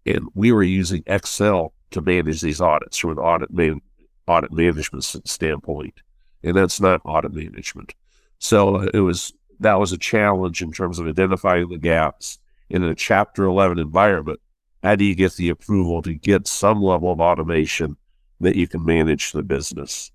and 0.06 0.28
we 0.34 0.52
were 0.52 0.64
using 0.64 1.04
Excel 1.08 1.74
to 1.92 2.02
manage 2.02 2.42
these 2.42 2.62
audits 2.62 2.98
from 2.98 3.12
an 3.12 3.18
audit, 3.18 3.52
man- 3.52 3.82
audit 4.28 4.52
management 4.52 5.04
standpoint. 5.04 6.02
And 6.44 6.56
that's 6.56 6.80
not 6.80 7.02
audit 7.06 7.34
management. 7.34 7.94
So 8.40 8.78
uh, 8.78 8.90
it 8.94 9.02
was 9.02 9.34
that 9.60 9.80
was 9.80 9.92
a 9.92 9.98
challenge 9.98 10.62
in 10.62 10.72
terms 10.72 11.00
of 11.00 11.08
identifying 11.08 11.70
the 11.70 11.78
gaps 11.78 12.40
in 12.70 12.84
a 12.84 12.96
Chapter 12.96 13.46
11 13.46 13.80
environment. 13.80 14.40
How 14.84 14.96
do 14.96 15.04
you 15.04 15.16
get 15.16 15.34
the 15.34 15.50
approval 15.50 16.02
to 16.04 16.14
get 16.14 16.48
some 16.48 16.82
level 16.82 17.12
of 17.12 17.20
automation 17.20 17.98
that 18.40 18.56
you 18.56 18.68
can 18.68 18.86
manage 18.86 19.32
the 19.32 19.44
business? 19.44 20.12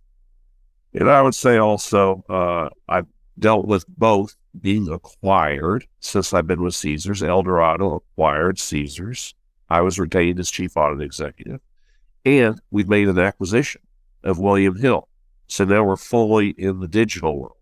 And 0.94 1.10
I 1.10 1.20
would 1.20 1.34
say 1.34 1.58
also, 1.58 2.24
uh, 2.28 2.70
I've 2.88 3.06
dealt 3.38 3.66
with 3.66 3.84
both 3.88 4.34
being 4.60 4.88
acquired 4.88 5.86
since 6.00 6.32
I've 6.32 6.46
been 6.46 6.62
with 6.62 6.74
Caesars. 6.76 7.22
Eldorado 7.22 7.96
acquired 7.96 8.58
Caesars. 8.58 9.34
I 9.68 9.80
was 9.80 9.98
retained 9.98 10.38
as 10.38 10.50
chief 10.50 10.76
audit 10.76 11.02
executive. 11.02 11.60
And 12.24 12.60
we've 12.70 12.88
made 12.88 13.08
an 13.08 13.18
acquisition 13.18 13.82
of 14.22 14.38
William 14.38 14.76
Hill. 14.76 15.08
So 15.48 15.64
now 15.64 15.84
we're 15.84 15.96
fully 15.96 16.50
in 16.50 16.80
the 16.80 16.88
digital 16.88 17.38
world. 17.38 17.56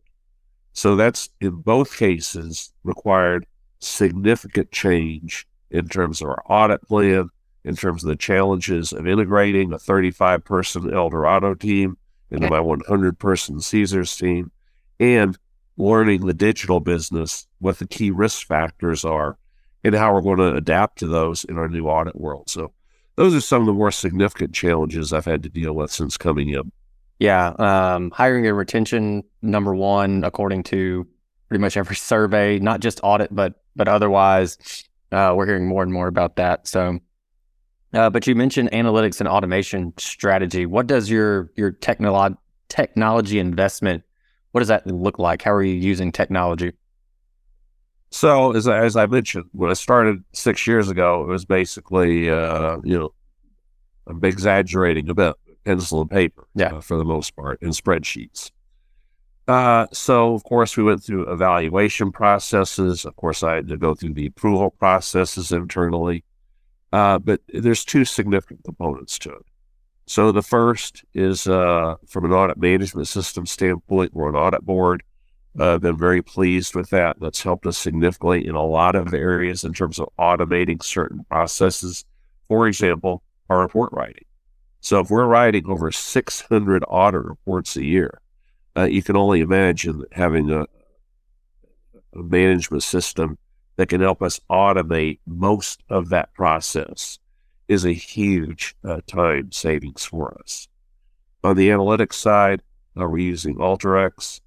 So 0.73 0.97
that's 0.97 1.29
in 1.41 1.57
both 1.57 1.97
cases 1.97 2.73
required 2.83 3.47
significant 3.79 4.71
change 4.71 5.47
in 5.71 5.89
terms 5.89 6.21
of 6.21 6.29
our 6.29 6.43
audit 6.49 6.87
plan, 6.87 7.29
in 7.65 7.77
terms 7.77 8.03
of 8.03 8.09
the 8.09 8.17
challenges 8.17 8.93
of 8.93 9.07
integrating 9.07 9.73
a 9.73 9.79
35 9.79 10.45
person 10.45 10.93
Eldorado 10.93 11.55
team 11.55 11.97
into 12.31 12.49
my 12.49 12.61
100 12.61 13.19
person 13.19 13.61
Caesars 13.61 14.17
team 14.17 14.51
and 14.99 15.39
learning 15.77 16.27
the 16.27 16.35
digital 16.35 16.81
business, 16.81 17.47
what 17.59 17.79
the 17.79 17.87
key 17.87 18.11
risk 18.11 18.47
factors 18.47 19.05
are, 19.05 19.39
and 19.85 19.95
how 19.95 20.13
we're 20.13 20.21
going 20.21 20.39
to 20.39 20.57
adapt 20.57 20.99
to 20.99 21.07
those 21.07 21.45
in 21.45 21.59
our 21.59 21.69
new 21.69 21.87
audit 21.87 22.19
world. 22.19 22.49
So, 22.49 22.73
those 23.17 23.35
are 23.35 23.41
some 23.41 23.63
of 23.63 23.67
the 23.67 23.73
more 23.75 23.91
significant 23.91 24.55
challenges 24.55 25.13
I've 25.13 25.27
had 25.27 25.43
to 25.43 25.51
deal 25.51 25.75
with 25.75 25.91
since 25.91 26.17
coming 26.17 26.49
in. 26.49 26.73
Yeah, 27.23 27.51
um, 27.51 28.11
hiring 28.11 28.49
and 28.49 28.57
retention 28.57 29.23
number 29.43 29.77
one, 29.77 30.25
according 30.25 30.65
to 30.65 31.07
pretty 31.49 31.61
much 31.61 31.77
every 31.77 31.95
survey, 32.13 32.59
not 32.59 32.81
just 32.81 32.99
audit, 33.05 33.33
but 33.33 33.63
but 33.77 33.87
otherwise, 33.87 34.59
uh, 35.13 35.33
we're 35.37 35.47
hearing 35.47 35.69
more 35.69 35.85
and 35.85 35.93
more 35.93 36.09
about 36.09 36.35
that. 36.35 36.67
So, 36.67 36.99
uh, 37.95 38.11
but 38.11 38.27
you 38.27 38.35
mentioned 38.35 38.73
analytics 38.73 39.21
and 39.21 39.29
automation 39.29 39.95
strategy. 39.99 40.67
What 40.67 40.89
does 40.89 41.09
your 41.09 41.53
your 41.55 41.71
technolo- 41.71 42.39
technology 42.69 43.39
investment? 43.39 44.03
What 44.51 44.63
does 44.63 44.69
that 44.69 44.85
look 44.89 45.21
like? 45.21 45.43
How 45.43 45.53
are 45.53 45.63
you 45.63 45.75
using 45.75 46.11
technology? 46.11 46.73
So, 48.11 48.51
as 48.51 48.67
I, 48.67 48.85
as 48.85 48.97
I 48.97 49.07
mentioned, 49.07 49.45
when 49.53 49.71
I 49.71 49.75
started 49.75 50.25
six 50.33 50.67
years 50.67 50.89
ago, 50.89 51.23
it 51.23 51.29
was 51.29 51.45
basically, 51.45 52.29
uh, 52.29 52.79
you 52.83 52.99
know, 52.99 53.15
I'm 54.09 54.25
exaggerating 54.25 55.09
a 55.09 55.15
bit, 55.15 55.37
pencil 55.65 56.01
and 56.03 56.11
paper, 56.11 56.47
yeah, 56.55 56.75
uh, 56.75 56.81
for 56.81 56.97
the 56.97 57.05
most 57.05 57.35
part, 57.37 57.61
and 57.63 57.73
spreadsheets. 57.73 58.51
Uh, 59.49 59.87
so, 59.93 60.35
of 60.35 60.45
course, 60.45 60.77
we 60.77 60.85
went 60.85 61.03
through 61.03 61.31
evaluation 61.31 62.13
processes. 62.13 63.05
Of 63.05 63.17
course, 63.17 63.43
I 63.43 63.57
had 63.57 63.69
to 63.69 63.77
go 63.77 63.95
through 63.95 64.15
the 64.15 64.27
approval 64.27 64.71
processes 64.71 65.51
internally. 65.51 66.25
Uh, 66.93 67.19
but 67.19 67.41
there's 67.49 67.85
two 67.85 68.05
significant 68.05 68.63
components 68.65 69.19
to 69.21 69.31
it. 69.31 69.47
So, 70.07 70.31
the 70.31 70.43
first 70.43 71.05
is 71.15 71.47
uh, 71.47 71.97
from 72.07 72.25
an 72.25 72.33
audit 72.33 72.59
management 72.59 73.09
system 73.09 73.47
standpoint, 73.47 74.15
we're 74.15 74.29
an 74.29 74.35
AuditBoard. 74.35 75.01
I've 75.55 75.61
uh, 75.61 75.79
been 75.79 75.99
very 75.99 76.23
pleased 76.23 76.75
with 76.75 76.91
that. 76.91 77.21
That's 77.21 77.43
helped 77.43 77.67
us 77.67 77.77
significantly 77.77 78.47
in 78.47 78.55
a 78.55 78.65
lot 78.65 78.95
of 78.95 79.13
areas 79.13 79.65
in 79.65 79.75
terms 79.75 79.99
of 79.99 80.09
automating 80.19 80.83
certain 80.83 81.25
processes. 81.25 82.07
For 82.49 82.67
example, 82.67 83.23
our 83.51 83.61
report 83.61 83.93
writing. 83.93 84.25
So, 84.83 84.99
if 84.99 85.11
we're 85.11 85.27
writing 85.27 85.67
over 85.69 85.93
600 85.93 86.85
audit 86.89 87.25
reports 87.25 87.77
a 87.77 87.85
year, 87.85 88.21
uh, 88.77 88.85
you 88.85 89.01
can 89.01 89.17
only 89.17 89.41
imagine 89.41 90.03
having 90.11 90.51
a, 90.51 90.63
a 90.63 92.23
management 92.23 92.83
system 92.83 93.39
that 93.77 93.89
can 93.89 94.01
help 94.01 94.23
us 94.23 94.41
automate 94.51 95.21
most 95.25 95.85
of 95.89 96.09
that 96.09 96.35
process 96.35 97.21
is 97.69 97.85
a 97.85 97.93
huge 97.93 98.75
uh, 98.85 99.01
time 99.07 99.53
savings 99.53 100.05
for 100.05 100.37
us. 100.41 100.67
On 101.45 101.57
the 101.57 101.69
analytics 101.69 102.15
side, 102.15 102.61
uh, 103.01 103.09
we're 103.09 103.19
using 103.19 103.59
Alteryx. 103.59 104.41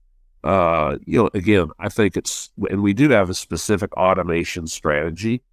Uh, 0.44 0.98
you 1.06 1.18
know, 1.18 1.30
again, 1.34 1.70
I 1.80 1.88
think 1.88 2.18
it's, 2.18 2.50
and 2.70 2.84
we 2.84 2.92
do 2.92 3.10
have 3.10 3.30
a 3.30 3.34
specific 3.34 3.96
automation 3.96 4.68
strategy, 4.68 5.44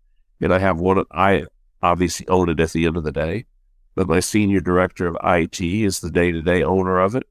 and 0.40 0.52
I 0.52 0.58
have 0.58 0.80
one. 0.80 1.04
I 1.12 1.46
obviously 1.84 2.26
own 2.26 2.48
it 2.48 2.58
at 2.58 2.72
the 2.72 2.84
end 2.84 2.96
of 2.96 3.04
the 3.04 3.12
day, 3.12 3.46
but 3.94 4.08
my 4.08 4.20
senior 4.20 4.60
director 4.60 5.06
of 5.06 5.16
IT 5.22 5.60
is 5.60 6.00
the 6.00 6.10
day-to-day 6.10 6.62
owner 6.62 6.98
of 6.98 7.14
it 7.14 7.26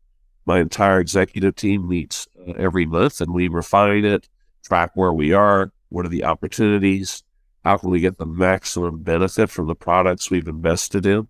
my 0.46 0.60
entire 0.60 1.00
executive 1.00 1.56
team 1.56 1.88
meets 1.88 2.28
uh, 2.48 2.54
every 2.54 2.86
month 2.86 3.22
and 3.22 3.34
we 3.34 3.48
refine 3.48 4.06
it, 4.06 4.28
track 4.64 4.92
where 4.96 5.14
we 5.14 5.34
are, 5.34 5.72
what 5.90 6.06
are 6.06 6.10
the 6.10 6.24
opportunities, 6.24 7.24
how 7.64 7.78
can 7.78 7.90
we 7.90 8.00
get 8.00 8.18
the 8.18 8.26
maximum 8.26 9.04
benefit 9.04 9.50
from 9.50 9.68
the 9.68 9.76
products 9.76 10.32
we've 10.32 10.48
invested 10.48 11.06
in. 11.06 11.28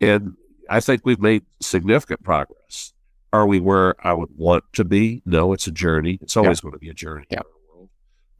And 0.00 0.34
I 0.68 0.80
think 0.80 1.02
we've 1.04 1.20
made 1.20 1.44
significant 1.60 2.22
progress. 2.22 2.94
Are 3.32 3.46
we 3.46 3.60
where 3.60 3.94
I 4.04 4.14
would 4.14 4.30
want 4.36 4.64
to 4.72 4.84
be? 4.84 5.22
No, 5.26 5.52
it's 5.52 5.66
a 5.66 5.72
journey. 5.72 6.18
It's 6.22 6.36
always 6.36 6.58
yeah. 6.58 6.62
going 6.62 6.72
to 6.72 6.78
be 6.78 6.88
a 6.88 6.94
journey. 6.94 7.26
Yeah. 7.30 7.42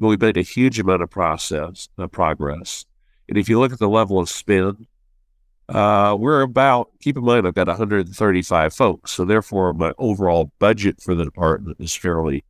But 0.01 0.09
we've 0.09 0.21
made 0.21 0.39
a 0.39 0.43
huge 0.43 0.81
amount 0.81 1.03
of 1.03 1.11
process, 1.11 1.89
uh, 1.99 2.07
progress. 2.07 2.87
And 3.29 3.37
if 3.37 3.49
you 3.49 3.61
look 3.61 3.73
at 3.73 3.79
the 3.79 3.89
level 3.89 4.19
of 4.19 4.29
spend 4.31 4.87
uh, 5.75 6.17
we're 6.19 6.43
about, 6.43 6.91
keep 7.01 7.17
in 7.17 7.25
mind, 7.25 7.47
I've 7.47 7.55
got 7.55 7.69
135 7.69 8.75
folks. 8.75 9.13
So 9.13 9.25
therefore, 9.25 9.73
my 9.73 9.93
overall 9.99 10.53
budget 10.59 11.01
for 11.01 11.15
the 11.15 11.25
department 11.25 11.77
is 11.81 11.95
fairly 11.95 12.45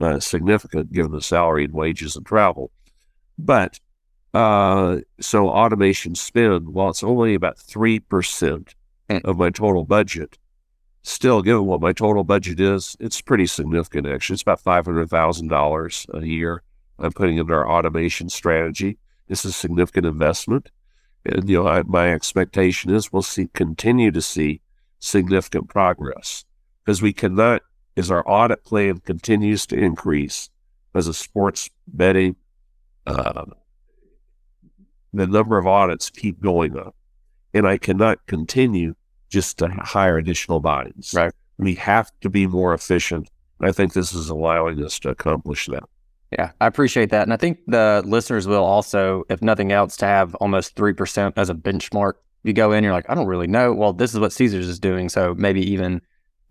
uh, 0.00 0.20
significant 0.20 0.92
given 0.92 1.12
the 1.12 1.20
salary 1.20 1.64
and 1.64 1.74
wages 1.74 2.16
and 2.16 2.26
travel. 2.26 2.70
But 3.38 3.78
uh, 4.34 4.98
so 5.20 5.48
automation 5.48 6.14
spend, 6.14 6.70
while 6.70 6.90
it's 6.90 7.02
only 7.04 7.34
about 7.34 7.58
3% 7.58 8.74
hmm. 9.10 9.16
of 9.24 9.36
my 9.36 9.50
total 9.50 9.84
budget, 9.84 10.38
still, 11.02 11.42
given 11.42 11.66
what 11.66 11.80
my 11.80 11.92
total 11.92 12.24
budget 12.24 12.60
is, 12.60 12.96
it's 13.00 13.20
pretty 13.20 13.46
significant, 13.46 14.06
actually. 14.06 14.34
It's 14.34 14.42
about 14.42 14.62
$500,000 14.62 16.20
a 16.20 16.26
year 16.26 16.62
I'm 16.98 17.12
putting 17.12 17.38
into 17.38 17.52
our 17.52 17.68
automation 17.68 18.28
strategy. 18.28 18.98
It's 19.28 19.44
a 19.44 19.52
significant 19.52 20.06
investment. 20.06 20.70
And, 21.24 21.48
you 21.48 21.62
know, 21.62 21.68
I, 21.68 21.82
my 21.82 22.12
expectation 22.12 22.94
is 22.94 23.12
we'll 23.12 23.22
see 23.22 23.48
continue 23.54 24.10
to 24.10 24.22
see 24.22 24.60
significant 24.98 25.68
progress 25.68 26.44
because 26.84 27.00
we 27.02 27.12
cannot, 27.12 27.62
as 27.96 28.10
our 28.10 28.28
audit 28.28 28.64
plan 28.64 28.98
continues 28.98 29.66
to 29.66 29.76
increase, 29.76 30.50
as 30.94 31.06
a 31.06 31.14
sports 31.14 31.70
betting, 31.86 32.36
uh, 33.06 33.44
the 35.12 35.26
number 35.26 35.58
of 35.58 35.66
audits 35.66 36.10
keep 36.10 36.40
going 36.40 36.76
up, 36.76 36.94
and 37.54 37.66
I 37.66 37.78
cannot 37.78 38.26
continue 38.26 38.94
just 39.28 39.58
to 39.58 39.68
hire 39.68 40.18
additional 40.18 40.60
bodies. 40.60 41.12
Right. 41.14 41.32
We 41.58 41.74
have 41.76 42.10
to 42.22 42.30
be 42.30 42.46
more 42.46 42.74
efficient. 42.74 43.28
I 43.60 43.72
think 43.72 43.92
this 43.92 44.12
is 44.12 44.28
allowing 44.28 44.82
us 44.84 44.98
to 45.00 45.10
accomplish 45.10 45.66
that. 45.66 45.84
Yeah, 46.32 46.52
I 46.62 46.66
appreciate 46.66 47.10
that. 47.10 47.24
And 47.24 47.32
I 47.32 47.36
think 47.36 47.58
the 47.66 48.02
listeners 48.06 48.46
will 48.46 48.64
also, 48.64 49.24
if 49.28 49.42
nothing 49.42 49.70
else, 49.70 49.96
to 49.98 50.06
have 50.06 50.34
almost 50.36 50.74
3% 50.76 51.34
as 51.36 51.50
a 51.50 51.54
benchmark. 51.54 52.14
You 52.42 52.54
go 52.54 52.72
in, 52.72 52.82
you're 52.82 52.92
like, 52.92 53.08
I 53.08 53.14
don't 53.14 53.26
really 53.26 53.46
know. 53.46 53.72
Well, 53.74 53.92
this 53.92 54.14
is 54.14 54.18
what 54.18 54.32
Caesars 54.32 54.66
is 54.66 54.80
doing. 54.80 55.10
So 55.10 55.34
maybe 55.34 55.60
even 55.70 56.00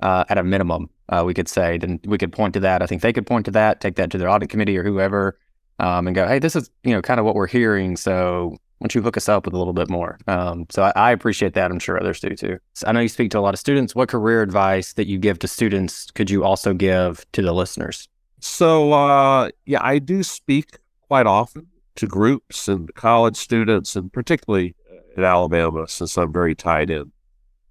uh, 0.04 0.24
at 0.30 0.38
a 0.38 0.44
minimum, 0.44 0.90
uh, 1.10 1.24
we 1.26 1.34
could 1.34 1.48
say, 1.48 1.80
then 1.80 2.00
we 2.06 2.20
could 2.20 2.32
point 2.32 2.54
to 2.54 2.60
that. 2.60 2.84
I 2.84 2.86
think 2.86 3.02
they 3.02 3.12
could 3.12 3.26
point 3.26 3.46
to 3.46 3.52
that, 3.52 3.82
take 3.82 3.96
that 3.96 4.12
to 4.12 4.20
their 4.20 4.30
audit 4.30 4.50
committee 4.50 4.78
or 4.78 4.84
whoever, 4.84 5.40
um, 5.80 6.06
and 6.06 6.16
go, 6.16 6.28
hey, 6.28 6.38
this 6.38 6.56
is, 6.56 6.70
you 6.84 6.94
know, 6.94 7.02
kind 7.02 7.20
of 7.20 7.26
what 7.26 7.34
we're 7.34 7.48
hearing. 7.48 7.98
So 7.98 8.50
why 8.78 8.86
don't 8.86 8.96
you 8.96 9.02
hook 9.02 9.18
us 9.18 9.28
up 9.28 9.46
with 9.46 9.56
a 9.56 9.58
little 9.58 9.74
bit 9.74 9.90
more? 9.90 10.20
Um, 10.28 10.68
so 10.70 10.84
I, 10.84 10.94
I, 10.96 11.12
appreciate 11.12 11.56
that. 11.56 11.72
I'm 11.72 11.80
sure 11.80 12.00
others 12.00 12.20
do 12.20 12.36
too. 12.36 12.60
So 12.74 12.88
I 12.88 12.92
know 12.92 13.00
you 13.00 13.10
speak 13.10 13.32
to 13.32 13.40
a 13.40 13.42
lot 13.42 13.54
of 13.54 13.60
students. 13.60 13.96
What 13.96 14.10
career 14.10 14.44
advice 14.44 14.94
that 14.94 15.08
you 15.08 15.18
give 15.18 15.40
to 15.40 15.48
students 15.48 16.12
could 16.12 16.30
you 16.30 16.44
also 16.44 16.74
give 16.74 17.26
to 17.34 17.42
the 17.42 17.54
listeners? 17.54 18.08
So, 18.42 18.92
uh, 18.92 19.50
yeah, 19.68 19.84
I 19.84 20.00
do 20.00 20.24
speak 20.24 20.80
quite 21.08 21.28
often 21.28 21.68
to 21.96 22.08
groups 22.08 22.68
and 22.68 22.94
college 22.96 23.38
students, 23.38 23.96
and 23.96 24.12
particularly 24.12 24.76
at 25.16 25.24
Alabama, 25.24 25.88
since 25.88 26.18
I'm 26.18 26.34
very 26.34 26.56
tied 26.56 26.90
in 26.90 27.12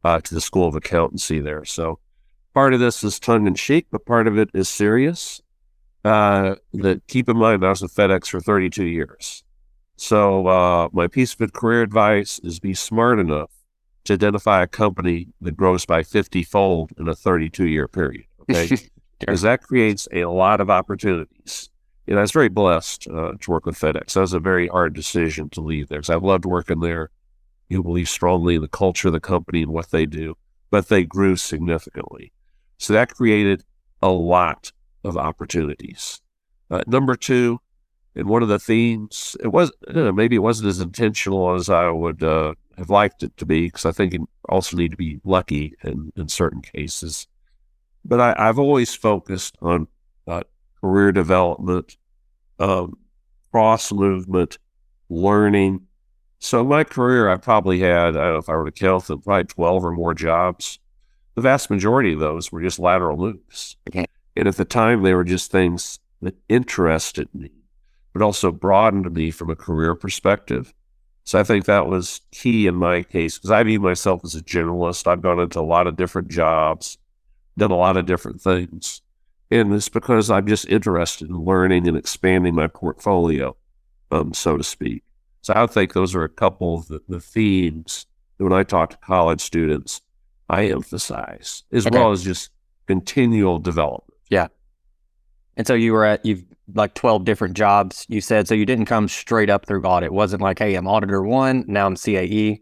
uh, 0.05 0.21
to 0.21 0.35
the 0.35 0.41
School 0.41 0.69
of 0.69 0.77
Accountancy 0.77 1.41
there. 1.41 1.65
So, 1.65 1.99
part 2.55 2.73
of 2.73 2.79
this 2.79 3.03
is 3.03 3.19
tongue 3.19 3.49
in 3.49 3.57
cheek, 3.57 3.89
but 3.91 4.07
part 4.07 4.29
of 4.29 4.39
it 4.39 4.49
is 4.55 4.69
serious. 4.69 5.43
Uh, 6.05 6.55
that 6.73 7.05
keep 7.09 7.29
in 7.29 7.37
mind, 7.37 7.67
I 7.67 7.71
was 7.71 7.83
with 7.83 7.95
FedEx 7.95 8.29
for 8.29 8.41
32 8.41 8.85
years. 8.85 9.43
So, 9.97 10.47
uh, 10.47 10.89
my 10.93 11.09
piece 11.09 11.35
of 11.39 11.53
career 11.53 11.83
advice 11.83 12.39
is 12.45 12.61
be 12.61 12.75
smart 12.75 13.19
enough 13.19 13.50
to 14.05 14.12
identify 14.12 14.62
a 14.62 14.69
company 14.69 15.29
that 15.41 15.57
grows 15.57 15.85
by 15.85 16.05
50 16.05 16.45
fold 16.45 16.93
in 16.97 17.09
a 17.09 17.17
32 17.17 17.67
year 17.67 17.89
period. 17.89 18.27
Okay 18.49 18.89
because 19.21 19.43
that 19.43 19.62
creates 19.62 20.09
a 20.12 20.25
lot 20.25 20.61
of 20.61 20.71
opportunities. 20.71 21.71
And 22.09 22.19
I 22.19 22.23
was 22.23 22.33
very 22.33 22.49
blessed 22.49 23.07
uh, 23.09 23.33
to 23.41 23.50
work 23.50 23.67
with 23.67 23.79
FedEx. 23.79 24.15
That 24.15 24.21
was 24.21 24.33
a 24.33 24.41
very 24.41 24.67
hard 24.67 24.95
decision 24.95 25.49
to 25.50 25.61
leave 25.61 25.89
there 25.89 26.00
because 26.00 26.11
I've 26.11 26.25
loved 26.25 26.45
working 26.45 26.81
there. 26.81 27.11
You 27.69 27.85
believe 27.85 28.09
strongly 28.09 28.57
in 28.57 28.62
the 28.62 28.69
culture 28.69 29.09
of 29.09 29.15
the 29.15 29.21
company 29.21 29.62
and 29.62 29.73
what 29.73 29.91
they 29.93 30.07
do, 30.07 30.37
but 30.71 30.89
they 30.89 31.05
grew 31.05 31.37
significantly. 31.37 32.33
So 32.79 32.95
that 32.95 33.15
created 33.15 33.62
a 34.03 34.09
lot 34.09 34.73
of 35.05 35.17
opportunities. 35.17 36.21
Uh, 36.71 36.83
number 36.87 37.15
two, 37.15 37.61
and 38.17 38.29
one 38.29 38.43
of 38.43 38.49
the 38.49 38.59
themes, 38.59 39.37
it 39.41 39.49
was 39.49 39.71
know, 39.89 40.11
maybe 40.11 40.35
it 40.35 40.41
wasn't 40.41 40.69
as 40.69 40.81
intentional 40.81 41.55
as 41.55 41.69
I 41.69 41.91
would 41.91 42.25
uh, 42.25 42.55
have 42.77 42.91
liked 42.91 43.23
it 43.23 43.37
to 43.37 43.47
be, 43.47 43.67
because 43.67 43.87
I 43.87 43.93
think 43.93 44.15
you 44.15 44.29
also 44.49 44.77
need 44.77 44.91
to 44.91 44.97
be 44.97 45.21
lucky 45.25 45.75
in, 45.85 46.12
in 46.17 46.29
certain 46.29 46.61
cases. 46.61 47.29
But 48.04 48.21
I, 48.21 48.47
have 48.47 48.59
always 48.59 48.95
focused 48.95 49.57
on 49.61 49.87
uh, 50.26 50.42
career 50.80 51.12
development, 51.12 51.97
um, 52.59 52.97
cross 53.50 53.92
movement, 53.92 54.59
learning. 55.09 55.87
So 56.38 56.64
my 56.64 56.85
career, 56.85 57.28
I 57.28 57.37
probably 57.37 57.80
had, 57.80 58.16
I 58.16 58.25
don't 58.25 58.33
know 58.33 58.37
if 58.37 58.49
I 58.49 58.54
were 58.54 58.71
to 58.71 58.73
count 58.73 59.04
them, 59.04 59.21
probably 59.21 59.45
12 59.45 59.85
or 59.85 59.92
more 59.92 60.14
jobs. 60.14 60.78
The 61.35 61.42
vast 61.42 61.71
majority 61.71 62.14
of 62.14 62.21
those 62.21 62.50
were 62.50 62.62
just 62.62 62.78
lateral 62.78 63.16
moves. 63.16 63.76
Okay. 63.88 64.07
And 64.37 64.49
at 64.49 64.57
the 64.57 64.64
time, 64.64 65.02
they 65.02 65.14
were 65.14 65.25
just 65.25 65.50
things 65.50 65.99
that 66.23 66.37
interested 66.49 67.28
me, 67.35 67.50
but 68.12 68.23
also 68.23 68.50
broadened 68.50 69.12
me 69.12 69.30
from 69.30 69.50
a 69.50 69.57
career 69.57 69.95
perspective. 69.95 70.73
So 71.25 71.38
I 71.38 71.45
think 71.45 71.64
that 71.66 71.87
was 71.87 72.23
key 72.33 72.66
in 72.66 72.75
my 72.75 73.02
case 73.02 73.38
because 73.38 73.50
I 73.50 73.62
view 73.62 73.80
myself 73.80 74.23
as 74.25 74.35
a 74.35 74.42
generalist. 74.42 75.07
I've 75.07 75.23
gone 75.23 75.38
into 75.38 75.61
a 75.61 75.62
lot 75.62 75.87
of 75.87 75.97
different 75.97 76.28
jobs. 76.28 76.99
Done 77.57 77.71
a 77.71 77.76
lot 77.76 77.97
of 77.97 78.07
different 78.07 78.40
things. 78.40 79.02
And 79.50 79.73
it's 79.75 79.88
because 79.88 80.30
I'm 80.30 80.47
just 80.47 80.69
interested 80.69 81.28
in 81.28 81.45
learning 81.45 81.88
and 81.88 81.97
expanding 81.97 82.54
my 82.54 82.69
portfolio, 82.69 83.57
um, 84.11 84.33
so 84.33 84.57
to 84.57 84.62
speak. 84.62 85.02
So 85.42 85.54
I 85.57 85.66
think 85.66 85.92
those 85.92 86.14
are 86.14 86.23
a 86.23 86.28
couple 86.28 86.76
of 86.76 86.88
the, 86.88 87.00
the 87.09 87.21
themes 87.21 88.07
that 88.38 88.45
when 88.45 88.52
I 88.52 88.62
talk 88.62 88.90
to 88.90 88.97
college 88.99 89.40
students, 89.40 90.02
I 90.49 90.66
emphasize, 90.66 91.64
as 91.73 91.88
well 91.90 92.11
as 92.11 92.25
just 92.25 92.50
continual 92.87 93.59
development. 93.59 94.19
Yeah. 94.28 94.49
And 95.57 95.66
so 95.66 95.75
you 95.75 95.92
were 95.92 96.04
at 96.04 96.25
you've 96.25 96.45
like 96.75 96.95
twelve 96.95 97.25
different 97.25 97.54
jobs. 97.54 98.07
You 98.09 98.21
said 98.21 98.49
so 98.49 98.54
you 98.54 98.66
didn't 98.66 98.87
come 98.87 99.09
straight 99.09 99.50
up 99.50 99.66
through 99.66 99.83
audit. 99.83 100.09
It 100.09 100.12
wasn't 100.12 100.42
like 100.42 100.59
hey 100.59 100.75
I'm 100.75 100.87
auditor 100.87 101.23
one 101.23 101.64
now 101.69 101.87
I'm 101.87 101.97
CAE. 101.97 102.61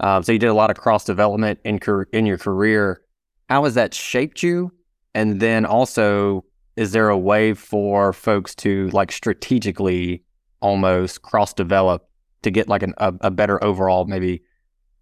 Um, 0.00 0.22
so 0.22 0.32
you 0.32 0.38
did 0.38 0.48
a 0.48 0.54
lot 0.54 0.70
of 0.70 0.76
cross 0.76 1.04
development 1.04 1.60
in 1.64 1.78
in 2.12 2.26
your 2.26 2.38
career. 2.38 3.02
How 3.50 3.64
has 3.64 3.74
that 3.74 3.92
shaped 3.92 4.44
you? 4.44 4.72
And 5.12 5.40
then 5.40 5.66
also, 5.66 6.44
is 6.76 6.92
there 6.92 7.08
a 7.08 7.18
way 7.18 7.52
for 7.52 8.12
folks 8.12 8.54
to 8.56 8.88
like 8.90 9.10
strategically 9.10 10.22
almost 10.60 11.22
cross 11.22 11.52
develop 11.52 12.08
to 12.42 12.52
get 12.52 12.68
like 12.68 12.84
an, 12.84 12.94
a, 12.98 13.12
a 13.22 13.30
better 13.30 13.62
overall 13.62 14.04
maybe 14.04 14.42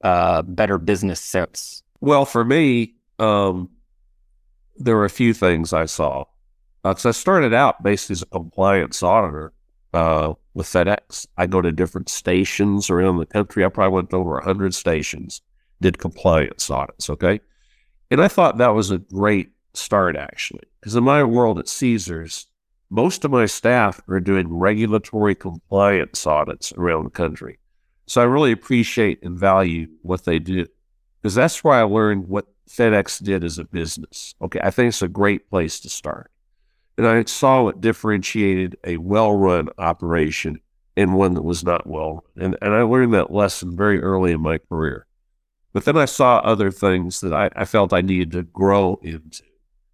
uh, 0.02 0.40
better 0.43 0.78
business 0.78 1.21
sense? 1.21 1.83
Well, 2.00 2.25
for 2.25 2.43
me, 2.43 2.95
um, 3.19 3.69
there 4.76 4.97
were 4.97 5.05
a 5.05 5.11
few 5.11 5.35
things 5.35 5.75
I 5.75 5.85
saw. 5.85 6.25
Because 6.83 7.05
I 7.05 7.11
started 7.11 7.52
out 7.52 7.83
basically 7.83 8.14
as 8.14 8.23
a 8.23 8.26
compliance 8.26 9.02
auditor 9.02 9.52
uh, 9.93 10.33
with 10.55 10.67
FedEx. 10.67 11.26
I 11.37 11.47
go 11.47 11.61
to 11.61 11.71
different 11.71 12.09
stations 12.09 12.88
around 12.88 13.19
the 13.19 13.26
country. 13.26 13.62
I 13.62 13.69
probably 13.69 13.95
went 13.95 14.11
to 14.11 14.17
over 14.17 14.35
100 14.35 14.75
stations, 14.75 15.43
did 15.83 15.99
compliance 15.99 16.71
audits, 16.71 17.11
okay? 17.11 17.40
And 18.11 18.23
I 18.23 18.29
thought 18.29 18.59
that 18.59 18.75
was 18.75 18.91
a 18.91 18.99
great 18.99 19.50
start, 19.75 20.17
actually. 20.17 20.65
Because 20.81 20.97
in 20.97 21.05
my 21.05 21.23
world 21.25 21.59
at 21.59 21.69
Caesars, 21.69 22.47
most 22.91 23.25
of 23.25 23.31
my 23.31 23.47
staff 23.47 24.00
are 24.09 24.21
doing 24.21 24.53
regulatory 24.53 25.35
compliance 25.35 26.27
audits 26.27 26.73
around 26.73 27.05
the 27.05 27.11
country. 27.11 27.59
So 28.07 28.23
I 28.23 28.25
really 28.25 28.53
appreciate 28.53 29.23
and 29.23 29.38
value 29.38 29.88
what 30.03 30.25
they 30.25 30.38
do 30.38 30.67
because 31.21 31.35
that's 31.35 31.62
where 31.62 31.75
I 31.75 31.83
learned 31.83 32.29
what 32.29 32.47
FedEx 32.71 33.23
did 33.23 33.45
as 33.45 33.59
a 33.59 33.65
business. 33.65 34.35
Okay, 34.41 34.61
I 34.62 34.71
think 34.71 34.88
it's 34.88 35.03
a 35.03 35.09
great 35.09 35.50
place 35.50 35.81
to 35.81 35.88
start. 35.88 36.31
And 36.97 37.07
I 37.07 37.25
saw 37.25 37.65
what 37.65 37.81
differentiated 37.81 38.77
a 38.85 38.97
well 38.97 39.37
run 39.37 39.69
operation 39.79 40.61
and 40.97 41.15
one 41.15 41.35
that 41.35 41.43
was 41.43 41.62
not 41.62 41.87
well. 41.87 42.25
And, 42.37 42.57
and 42.62 42.73
I 42.73 42.83
learned 42.83 43.15
that 43.15 43.33
lesson 43.33 43.77
very 43.77 44.00
early 44.00 44.33
in 44.33 44.41
my 44.41 44.59
career. 44.59 45.07
But 45.73 45.85
then 45.85 45.97
I 45.97 46.07
saw 46.07 46.39
other 46.39 46.71
things 46.71 47.21
that 47.21 47.33
I, 47.33 47.51
I 47.55 47.65
felt 47.65 47.93
I 47.93 48.01
needed 48.01 48.33
to 48.33 48.43
grow 48.43 48.99
into. 49.03 49.43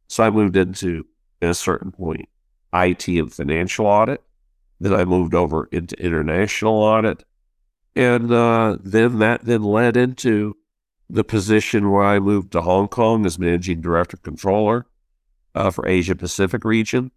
So 0.09 0.25
I 0.25 0.31
moved 0.31 0.57
into, 0.57 1.07
at 1.43 1.50
a 1.50 1.54
certain 1.54 1.90
point, 1.90 2.28
IT 2.73 3.09
and 3.09 3.33
financial 3.33 3.87
audit. 3.87 4.23
Then 4.81 4.95
I 4.95 5.04
moved 5.04 5.35
over 5.35 5.69
into 5.73 6.00
international 6.00 6.75
audit. 6.75 7.25
And 7.97 8.33
uh, 8.33 8.76
then 8.83 9.19
that 9.19 9.45
then 9.45 9.62
led 9.62 9.97
into 9.97 10.57
the 11.09 11.25
position 11.25 11.90
where 11.90 12.04
I 12.04 12.19
moved 12.19 12.52
to 12.52 12.62
Hong 12.62 12.88
Kong 12.88 13.25
as 13.26 13.38
managing 13.38 13.81
director 13.81 14.16
controller 14.16 14.87
uh, 15.54 15.71
for 15.71 15.87
Asia 15.87 16.14
Pacific 16.14 16.64
region. 16.64 17.11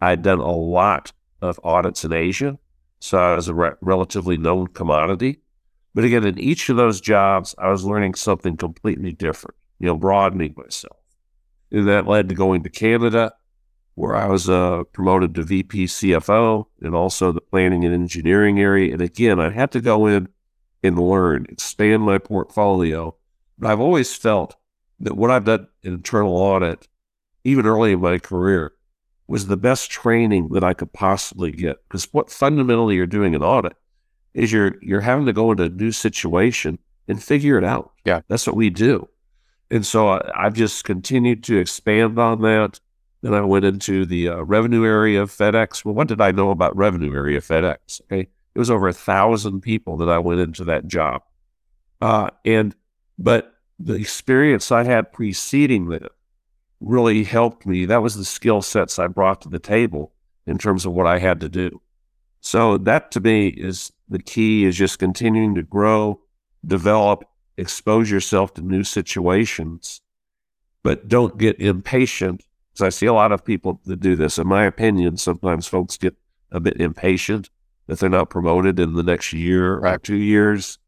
I'd 0.00 0.22
done 0.22 0.40
a 0.40 0.50
lot 0.50 1.12
of 1.40 1.58
audits 1.64 2.04
in 2.04 2.12
Asia, 2.12 2.58
so 3.00 3.18
I 3.18 3.34
was 3.34 3.48
a 3.48 3.54
re- 3.54 3.72
relatively 3.80 4.36
known 4.36 4.68
commodity. 4.68 5.41
But 5.94 6.04
again, 6.04 6.24
in 6.24 6.38
each 6.38 6.68
of 6.68 6.76
those 6.76 7.00
jobs, 7.00 7.54
I 7.58 7.68
was 7.70 7.84
learning 7.84 8.14
something 8.14 8.56
completely 8.56 9.12
different, 9.12 9.56
you 9.78 9.86
know, 9.86 9.96
broadening 9.96 10.54
myself. 10.56 10.96
And 11.70 11.88
that 11.88 12.06
led 12.06 12.28
to 12.28 12.34
going 12.34 12.62
to 12.62 12.70
Canada, 12.70 13.32
where 13.94 14.16
I 14.16 14.26
was 14.26 14.48
uh, 14.48 14.84
promoted 14.92 15.34
to 15.34 15.42
VP 15.42 15.84
CFO 15.84 16.66
and 16.80 16.94
also 16.94 17.30
the 17.30 17.40
planning 17.40 17.84
and 17.84 17.94
engineering 17.94 18.58
area. 18.58 18.92
And 18.92 19.02
again, 19.02 19.38
I 19.38 19.50
had 19.50 19.70
to 19.72 19.80
go 19.80 20.06
in 20.06 20.28
and 20.82 20.98
learn, 20.98 21.46
expand 21.48 22.02
my 22.02 22.18
portfolio. 22.18 23.14
But 23.58 23.70
I've 23.70 23.80
always 23.80 24.14
felt 24.14 24.56
that 25.00 25.16
what 25.16 25.30
I've 25.30 25.44
done 25.44 25.68
in 25.82 25.94
internal 25.94 26.36
audit, 26.36 26.88
even 27.44 27.66
early 27.66 27.92
in 27.92 28.00
my 28.00 28.18
career, 28.18 28.72
was 29.28 29.46
the 29.46 29.56
best 29.56 29.90
training 29.90 30.48
that 30.50 30.64
I 30.64 30.74
could 30.74 30.92
possibly 30.92 31.50
get. 31.50 31.76
Because 31.86 32.08
what 32.12 32.30
fundamentally 32.30 32.96
you're 32.96 33.06
doing 33.06 33.34
in 33.34 33.42
audit 33.42 33.76
is 34.34 34.52
you're 34.52 34.74
you're 34.80 35.00
having 35.00 35.26
to 35.26 35.32
go 35.32 35.50
into 35.50 35.64
a 35.64 35.68
new 35.68 35.92
situation 35.92 36.78
and 37.08 37.22
figure 37.22 37.58
it 37.58 37.64
out. 37.64 37.92
Yeah. 38.04 38.20
that's 38.28 38.46
what 38.46 38.56
we 38.56 38.70
do. 38.70 39.08
And 39.70 39.86
so 39.86 40.08
I, 40.08 40.30
I've 40.34 40.54
just 40.54 40.84
continued 40.84 41.42
to 41.44 41.58
expand 41.58 42.18
on 42.18 42.42
that. 42.42 42.80
Then 43.22 43.34
I 43.34 43.40
went 43.42 43.64
into 43.64 44.04
the 44.04 44.28
uh, 44.28 44.42
revenue 44.42 44.84
area 44.84 45.22
of 45.22 45.30
FedEx. 45.30 45.84
Well, 45.84 45.94
what 45.94 46.08
did 46.08 46.20
I 46.20 46.32
know 46.32 46.50
about 46.50 46.76
revenue 46.76 47.14
area 47.14 47.38
of 47.38 47.46
FedEx? 47.46 48.00
Okay, 48.02 48.28
it 48.54 48.58
was 48.58 48.70
over 48.70 48.88
a 48.88 48.92
thousand 48.92 49.60
people 49.60 49.96
that 49.98 50.08
I 50.08 50.18
went 50.18 50.40
into 50.40 50.64
that 50.64 50.86
job, 50.86 51.22
uh, 52.00 52.30
and 52.44 52.74
but 53.18 53.54
the 53.78 53.94
experience 53.94 54.72
I 54.72 54.84
had 54.84 55.12
preceding 55.12 55.88
that 55.88 56.02
really 56.80 57.24
helped 57.24 57.64
me. 57.64 57.84
That 57.84 58.02
was 58.02 58.16
the 58.16 58.24
skill 58.24 58.62
sets 58.62 58.98
I 58.98 59.06
brought 59.06 59.42
to 59.42 59.48
the 59.48 59.58
table 59.58 60.12
in 60.46 60.58
terms 60.58 60.84
of 60.84 60.92
what 60.92 61.06
I 61.06 61.18
had 61.18 61.40
to 61.40 61.48
do. 61.48 61.80
So 62.40 62.76
that 62.78 63.12
to 63.12 63.20
me 63.20 63.48
is 63.48 63.92
the 64.12 64.22
key 64.22 64.64
is 64.64 64.76
just 64.76 64.98
continuing 64.98 65.54
to 65.54 65.62
grow, 65.62 66.20
develop, 66.64 67.24
expose 67.56 68.10
yourself 68.10 68.54
to 68.54 68.62
new 68.62 68.84
situations, 68.84 70.00
but 70.82 71.08
don't 71.08 71.38
get 71.38 71.60
impatient. 71.60 72.44
Because 72.72 72.86
I 72.86 72.88
see 72.88 73.06
a 73.06 73.12
lot 73.12 73.32
of 73.32 73.44
people 73.44 73.80
that 73.84 74.00
do 74.00 74.16
this. 74.16 74.38
In 74.38 74.46
my 74.46 74.64
opinion, 74.64 75.18
sometimes 75.18 75.66
folks 75.66 75.98
get 75.98 76.14
a 76.50 76.60
bit 76.60 76.80
impatient 76.80 77.50
that 77.86 77.98
they're 77.98 78.08
not 78.08 78.30
promoted 78.30 78.78
in 78.78 78.94
the 78.94 79.02
next 79.02 79.32
year 79.32 79.84
or 79.84 79.98
two 79.98 80.16
years. 80.16 80.78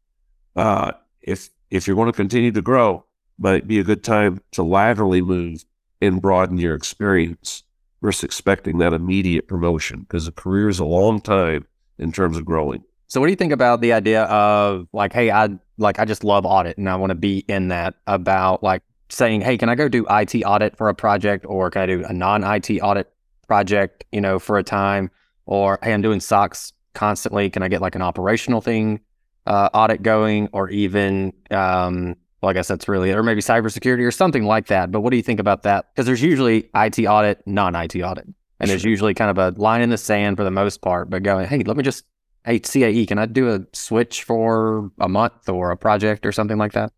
Uh, 0.55 0.93
if 1.21 1.49
if 1.69 1.85
you're 1.85 1.95
going 1.95 2.11
to 2.11 2.13
continue 2.13 2.51
to 2.51 2.61
grow, 2.61 3.05
might 3.37 3.67
be 3.67 3.79
a 3.79 3.83
good 3.83 4.03
time 4.03 4.41
to 4.51 4.63
laterally 4.63 5.21
move 5.21 5.65
and 6.01 6.21
broaden 6.21 6.57
your 6.57 6.75
experience 6.75 7.63
versus 8.01 8.23
expecting 8.23 8.77
that 8.77 8.93
immediate 8.93 9.47
promotion 9.47 10.01
because 10.01 10.27
a 10.27 10.31
career 10.31 10.69
is 10.69 10.79
a 10.79 10.85
long 10.85 11.19
time 11.19 11.65
in 11.97 12.11
terms 12.11 12.37
of 12.37 12.45
growing. 12.45 12.83
So 13.07 13.19
what 13.19 13.27
do 13.27 13.31
you 13.31 13.37
think 13.37 13.53
about 13.53 13.81
the 13.81 13.93
idea 13.93 14.23
of 14.23 14.87
like, 14.93 15.13
hey, 15.13 15.31
I 15.31 15.49
like 15.77 15.99
I 15.99 16.05
just 16.05 16.23
love 16.23 16.45
audit 16.45 16.77
and 16.77 16.89
I 16.89 16.95
want 16.95 17.11
to 17.11 17.15
be 17.15 17.39
in 17.47 17.67
that 17.67 17.95
about 18.07 18.63
like 18.63 18.81
saying, 19.09 19.41
hey, 19.41 19.57
can 19.57 19.69
I 19.69 19.75
go 19.75 19.87
do 19.87 20.05
IT 20.09 20.43
audit 20.43 20.75
for 20.77 20.89
a 20.89 20.95
project 20.95 21.45
or 21.47 21.69
can 21.69 21.81
I 21.83 21.85
do 21.85 22.03
a 22.05 22.13
non-IT 22.13 22.79
audit 22.81 23.11
project, 23.47 24.05
you 24.11 24.21
know, 24.21 24.39
for 24.39 24.57
a 24.57 24.63
time? 24.63 25.11
Or 25.45 25.77
hey, 25.83 25.93
I'm 25.93 26.01
doing 26.01 26.19
SOX 26.19 26.73
constantly. 26.93 27.49
Can 27.49 27.61
I 27.61 27.67
get 27.67 27.81
like 27.81 27.95
an 27.95 28.01
operational 28.01 28.61
thing 28.61 29.01
uh, 29.45 29.69
audit 29.73 30.01
going 30.01 30.49
or 30.53 30.69
even 30.69 31.31
um 31.51 32.15
well, 32.41 32.49
I 32.49 32.53
guess 32.53 32.67
that's 32.67 32.87
really 32.87 33.11
or 33.11 33.23
maybe 33.23 33.41
cybersecurity 33.41 34.05
or 34.05 34.11
something 34.11 34.43
like 34.45 34.67
that. 34.67 34.91
But 34.91 35.01
what 35.01 35.11
do 35.11 35.17
you 35.17 35.23
think 35.23 35.39
about 35.39 35.63
that? 35.63 35.87
Because 35.93 36.05
there's 36.05 36.21
usually 36.21 36.69
IT 36.75 36.99
audit, 37.05 37.41
non-IT 37.45 37.95
audit. 37.97 38.27
And 38.59 38.69
there's 38.69 38.85
usually 38.85 39.13
kind 39.13 39.29
of 39.29 39.37
a 39.37 39.59
line 39.59 39.81
in 39.81 39.89
the 39.89 39.97
sand 39.97 40.37
for 40.37 40.43
the 40.43 40.51
most 40.51 40.81
part, 40.81 41.09
but 41.09 41.23
going, 41.23 41.45
hey, 41.45 41.59
let 41.63 41.75
me 41.75 41.83
just 41.83 42.05
hey 42.45 42.59
CAE, 42.59 43.07
can 43.07 43.17
I 43.17 43.25
do 43.25 43.53
a 43.53 43.61
switch 43.73 44.23
for 44.23 44.91
a 44.99 45.09
month 45.09 45.49
or 45.49 45.71
a 45.71 45.77
project 45.77 46.25
or 46.25 46.31
something 46.31 46.57
like 46.57 46.73
that? 46.73 46.93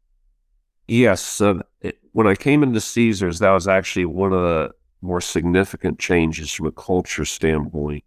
Yes. 0.87 1.21
So 1.21 1.63
it, 1.81 1.99
when 2.11 2.27
I 2.27 2.35
came 2.35 2.63
into 2.63 2.81
Caesars, 2.81 3.39
that 3.39 3.51
was 3.51 3.67
actually 3.67 4.05
one 4.05 4.33
of 4.33 4.41
the 4.41 4.71
more 5.01 5.21
significant 5.21 5.99
changes 5.99 6.51
from 6.51 6.67
a 6.67 6.71
culture 6.71 7.25
standpoint 7.25 8.03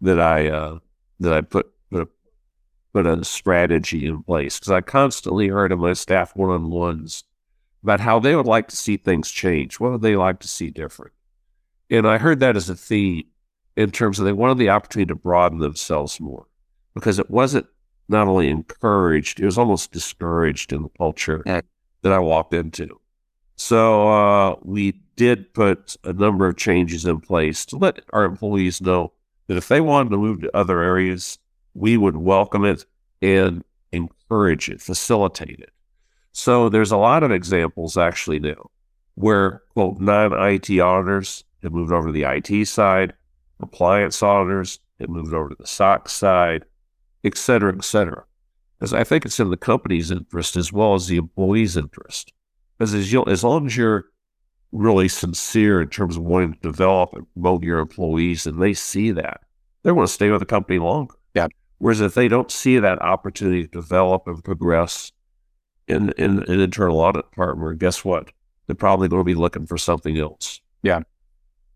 that 0.00 0.20
I 0.20 0.48
uh, 0.48 0.78
that 1.18 1.32
I 1.32 1.40
put 1.40 1.70
put 1.90 2.02
a, 2.02 2.08
put 2.92 3.06
a 3.06 3.24
strategy 3.24 4.06
in 4.06 4.22
place 4.22 4.58
because 4.58 4.72
I 4.72 4.80
constantly 4.80 5.48
heard 5.48 5.72
in 5.72 5.78
my 5.78 5.92
staff 5.92 6.36
one 6.36 6.50
on 6.50 6.70
ones 6.70 7.24
about 7.82 8.00
how 8.00 8.18
they 8.18 8.36
would 8.36 8.46
like 8.46 8.68
to 8.68 8.76
see 8.76 8.96
things 8.96 9.30
change. 9.30 9.80
What 9.80 9.92
would 9.92 10.02
they 10.02 10.16
like 10.16 10.40
to 10.40 10.48
see 10.48 10.70
different? 10.70 11.14
And 11.88 12.06
I 12.06 12.18
heard 12.18 12.40
that 12.40 12.56
as 12.56 12.68
a 12.68 12.76
theme 12.76 13.24
in 13.76 13.90
terms 13.90 14.18
of 14.18 14.24
they 14.24 14.32
wanted 14.32 14.58
the 14.58 14.68
opportunity 14.68 15.08
to 15.08 15.14
broaden 15.14 15.58
themselves 15.58 16.20
more 16.20 16.46
because 16.94 17.18
it 17.18 17.30
wasn't 17.30 17.66
not 18.08 18.26
only 18.28 18.48
encouraged, 18.48 19.40
it 19.40 19.44
was 19.44 19.58
almost 19.58 19.92
discouraged 19.92 20.72
in 20.72 20.82
the 20.82 20.88
culture 20.98 21.42
Yeah. 21.46 21.60
that 22.02 22.12
I 22.12 22.18
walked 22.18 22.54
into. 22.54 23.00
So 23.56 24.08
uh, 24.08 24.56
we 24.62 24.92
did 25.16 25.52
put 25.54 25.96
a 26.04 26.12
number 26.12 26.46
of 26.48 26.56
changes 26.56 27.04
in 27.04 27.20
place 27.20 27.64
to 27.66 27.76
let 27.76 28.00
our 28.12 28.24
employees 28.24 28.80
know 28.80 29.12
that 29.46 29.56
if 29.56 29.68
they 29.68 29.80
wanted 29.80 30.10
to 30.10 30.16
move 30.16 30.40
to 30.40 30.56
other 30.56 30.80
areas, 30.82 31.38
we 31.74 31.96
would 31.96 32.16
welcome 32.16 32.64
it 32.64 32.84
and 33.22 33.62
encourage 33.92 34.68
it, 34.68 34.80
facilitate 34.80 35.60
it. 35.60 35.70
So 36.32 36.68
there's 36.68 36.92
a 36.92 36.96
lot 36.96 37.22
of 37.22 37.30
examples 37.32 37.96
actually 37.98 38.38
now 38.40 38.70
where 39.16 39.62
quote 39.74 40.00
non-IT 40.00 40.70
auditors 40.80 41.44
have 41.62 41.72
moved 41.72 41.92
over 41.92 42.06
to 42.08 42.12
the 42.12 42.22
IT 42.24 42.66
side, 42.66 43.12
compliance 43.58 44.22
auditors 44.22 44.78
have 45.00 45.10
moved 45.10 45.34
over 45.34 45.50
to 45.50 45.56
the 45.58 45.66
SOX 45.66 46.12
side, 46.12 46.64
et 47.24 47.36
cetera, 47.36 47.74
et 47.74 47.84
cetera. 47.84 48.24
Because 48.78 48.94
I 48.94 49.04
think 49.04 49.24
it's 49.24 49.40
in 49.40 49.50
the 49.50 49.56
company's 49.56 50.10
interest 50.10 50.56
as 50.56 50.72
well 50.72 50.94
as 50.94 51.06
the 51.06 51.16
employee's 51.16 51.76
interest. 51.76 52.32
Because 52.78 52.94
as, 52.94 53.12
you, 53.12 53.24
as 53.26 53.44
long 53.44 53.66
as 53.66 53.76
you're 53.76 54.06
really 54.72 55.08
sincere 55.08 55.82
in 55.82 55.88
terms 55.88 56.16
of 56.16 56.22
wanting 56.22 56.54
to 56.54 56.60
develop 56.60 57.10
and 57.12 57.26
promote 57.34 57.62
your 57.62 57.78
employees, 57.78 58.46
and 58.46 58.62
they 58.62 58.72
see 58.72 59.10
that, 59.10 59.40
they 59.82 59.92
want 59.92 60.08
to 60.08 60.14
stay 60.14 60.30
with 60.30 60.40
the 60.40 60.46
company 60.46 60.78
longer. 60.78 61.14
Yeah. 61.34 61.48
Whereas 61.78 62.00
if 62.00 62.14
they 62.14 62.28
don't 62.28 62.50
see 62.50 62.78
that 62.78 63.02
opportunity 63.02 63.62
to 63.62 63.68
develop 63.68 64.22
and 64.26 64.42
progress 64.44 65.12
in 65.88 66.10
in 66.12 66.42
an 66.44 66.60
internal 66.60 67.00
audit 67.00 67.30
department, 67.30 67.78
guess 67.78 68.04
what? 68.04 68.30
They're 68.66 68.76
probably 68.76 69.08
going 69.08 69.20
to 69.20 69.24
be 69.24 69.34
looking 69.34 69.66
for 69.66 69.76
something 69.76 70.18
else. 70.18 70.60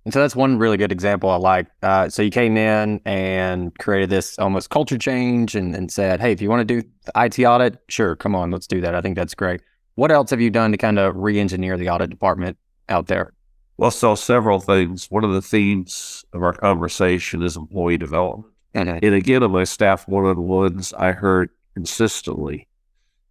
And 0.04 0.12
so 0.12 0.20
that's 0.20 0.36
one 0.36 0.58
really 0.58 0.76
good 0.76 0.92
example 0.92 1.30
I 1.30 1.36
like. 1.36 1.66
Uh, 1.82 2.08
so 2.10 2.20
you 2.22 2.30
came 2.30 2.56
in 2.56 3.00
and 3.06 3.76
created 3.78 4.10
this 4.10 4.38
almost 4.38 4.68
culture 4.68 4.98
change 4.98 5.54
and, 5.54 5.74
and 5.74 5.90
said, 5.90 6.20
hey, 6.20 6.32
if 6.32 6.42
you 6.42 6.50
want 6.50 6.66
to 6.66 6.82
do 6.82 6.86
the 7.06 7.12
IT 7.16 7.42
audit, 7.44 7.78
sure, 7.88 8.14
come 8.14 8.34
on, 8.34 8.50
let's 8.50 8.66
do 8.66 8.82
that. 8.82 8.94
I 8.94 9.00
think 9.00 9.16
that's 9.16 9.34
great. 9.34 9.62
What 9.94 10.10
else 10.10 10.30
have 10.30 10.40
you 10.40 10.50
done 10.50 10.72
to 10.72 10.76
kind 10.78 10.98
of 10.98 11.16
re 11.16 11.40
engineer 11.40 11.78
the 11.78 11.88
audit 11.88 12.10
department 12.10 12.58
out 12.88 13.06
there? 13.06 13.32
Well, 13.76 13.90
so 13.90 14.14
several 14.14 14.60
things. 14.60 15.10
One 15.10 15.24
of 15.24 15.32
the 15.32 15.42
themes 15.42 16.24
of 16.32 16.42
our 16.42 16.52
conversation 16.52 17.42
is 17.42 17.56
employee 17.56 17.96
development. 17.96 18.52
Mhm. 18.74 19.00
And 19.02 19.14
again, 19.14 19.42
on 19.42 19.52
my 19.52 19.64
staff 19.64 20.06
one 20.06 20.24
on 20.24 20.46
ones, 20.46 20.92
I 20.92 21.12
heard 21.12 21.50
consistently 21.74 22.68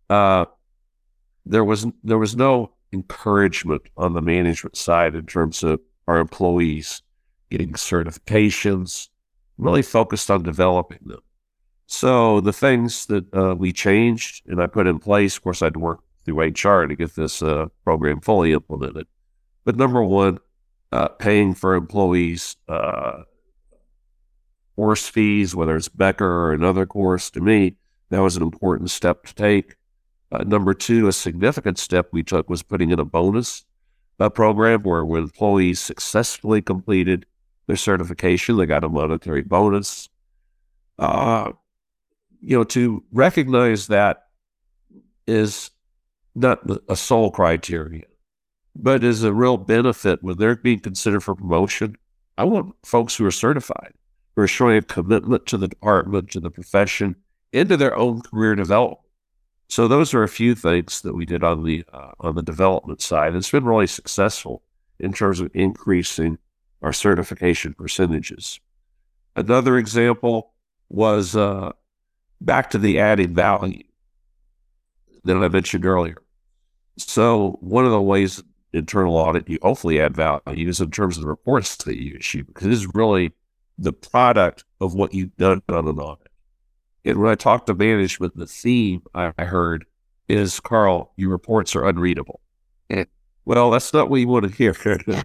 uh, 0.09 0.45
there 1.45 1.63
was 1.63 1.85
there 2.03 2.17
was 2.17 2.35
no 2.35 2.71
encouragement 2.91 3.81
on 3.97 4.13
the 4.13 4.21
management 4.21 4.77
side 4.77 5.15
in 5.15 5.25
terms 5.25 5.63
of 5.63 5.79
our 6.07 6.17
employees 6.17 7.01
getting 7.49 7.73
certifications, 7.73 9.09
really 9.57 9.81
focused 9.81 10.31
on 10.31 10.43
developing 10.43 10.99
them. 11.05 11.21
So 11.85 12.41
the 12.41 12.53
things 12.53 13.05
that 13.07 13.31
uh, 13.33 13.55
we 13.55 13.71
changed 13.71 14.43
and 14.47 14.61
I 14.61 14.67
put 14.67 14.87
in 14.87 14.99
place, 14.99 15.37
of 15.37 15.43
course, 15.43 15.61
I 15.61 15.65
had 15.65 15.73
to 15.73 15.79
work 15.79 15.99
through 16.25 16.41
HR 16.41 16.87
to 16.87 16.95
get 16.95 17.15
this 17.15 17.41
uh, 17.41 17.67
program 17.83 18.21
fully 18.21 18.53
implemented. 18.53 19.07
But 19.65 19.75
number 19.75 20.03
one, 20.03 20.39
uh, 20.91 21.09
paying 21.09 21.53
for 21.53 21.75
employees 21.75 22.55
uh, 22.67 23.23
course 24.75 25.07
fees, 25.07 25.55
whether 25.55 25.75
it's 25.75 25.89
Becker 25.89 26.25
or 26.25 26.53
another 26.53 26.85
course, 26.85 27.29
to 27.31 27.41
me, 27.41 27.75
that 28.09 28.21
was 28.21 28.35
an 28.35 28.43
important 28.43 28.89
step 28.89 29.25
to 29.25 29.35
take. 29.35 29.75
Uh, 30.31 30.43
number 30.43 30.73
two, 30.73 31.07
a 31.07 31.13
significant 31.13 31.77
step 31.77 32.09
we 32.11 32.23
took 32.23 32.49
was 32.49 32.63
putting 32.63 32.89
in 32.89 32.99
a 32.99 33.05
bonus 33.05 33.65
uh, 34.23 34.29
program 34.29 34.83
where 34.83 35.03
when 35.03 35.23
employees 35.23 35.81
successfully 35.81 36.61
completed 36.61 37.25
their 37.67 37.75
certification, 37.75 38.55
they 38.55 38.65
got 38.65 38.83
a 38.85 38.89
monetary 38.89 39.41
bonus. 39.41 40.07
Uh, 40.97 41.51
you 42.39 42.57
know, 42.57 42.63
to 42.63 43.03
recognize 43.11 43.87
that 43.87 44.27
is 45.27 45.71
not 46.35 46.59
a 46.87 46.95
sole 46.95 47.31
criteria, 47.31 48.05
but 48.75 49.03
is 49.03 49.23
a 49.23 49.33
real 49.33 49.57
benefit 49.57 50.23
when 50.23 50.37
they're 50.37 50.55
being 50.55 50.79
considered 50.79 51.21
for 51.21 51.35
promotion. 51.35 51.97
I 52.37 52.45
want 52.45 52.75
folks 52.83 53.17
who 53.17 53.25
are 53.25 53.31
certified, 53.31 53.93
who 54.35 54.43
are 54.43 54.47
showing 54.47 54.77
a 54.77 54.81
commitment 54.81 55.45
to 55.47 55.57
the 55.57 55.67
department, 55.67 56.31
to 56.31 56.39
the 56.39 56.49
profession, 56.49 57.17
into 57.51 57.75
their 57.75 57.95
own 57.97 58.21
career 58.21 58.55
development. 58.55 59.02
So 59.73 59.87
those 59.87 60.13
are 60.13 60.21
a 60.21 60.27
few 60.27 60.53
things 60.53 61.01
that 61.01 61.15
we 61.15 61.25
did 61.25 61.43
on 61.43 61.63
the 61.63 61.83
uh, 61.91 62.11
on 62.19 62.35
the 62.35 62.43
development 62.43 63.01
side. 63.01 63.33
It's 63.33 63.49
been 63.49 63.65
really 63.65 63.87
successful 63.87 64.61
in 64.99 65.13
terms 65.13 65.39
of 65.39 65.49
increasing 65.55 66.37
our 66.83 66.93
certification 66.93 67.73
percentages. 67.73 68.59
Another 69.35 69.79
example 69.79 70.53
was 70.89 71.35
uh, 71.35 71.71
back 72.39 72.69
to 72.69 72.77
the 72.77 72.99
added 72.99 73.33
value 73.33 73.81
that 75.23 75.37
I 75.37 75.47
mentioned 75.47 75.87
earlier. 75.87 76.21
So 76.97 77.57
one 77.59 77.85
of 77.85 77.91
the 77.91 77.99
ways 77.99 78.43
internal 78.73 79.17
audit 79.17 79.49
you 79.49 79.57
hopefully 79.63 79.99
add 79.99 80.15
value 80.15 80.69
is 80.69 80.81
in 80.81 80.91
terms 80.91 81.17
of 81.17 81.23
the 81.23 81.29
reports 81.29 81.77
that 81.77 81.99
you 81.99 82.15
issue 82.19 82.43
because 82.43 82.67
it 82.67 82.73
is 82.73 82.93
really 82.93 83.31
the 83.79 83.91
product 83.91 84.65
of 84.79 84.93
what 84.93 85.15
you've 85.15 85.35
done 85.37 85.63
on 85.67 85.87
an 85.87 85.97
audit. 85.97 86.22
And 87.05 87.17
when 87.17 87.31
I 87.31 87.35
talked 87.35 87.67
to 87.67 87.73
management, 87.73 88.37
the 88.37 88.47
theme 88.47 89.01
I 89.13 89.33
I 89.37 89.45
heard 89.45 89.85
is, 90.27 90.59
Karl, 90.59 91.11
your 91.17 91.29
reports 91.29 91.75
are 91.75 91.87
unreadable. 91.87 92.39
Well, 93.45 93.71
that's 93.71 93.93
not 93.93 94.09
what 94.09 94.19
you 94.19 94.27
want 94.27 94.45
to 94.45 94.51
hear. 94.51 94.75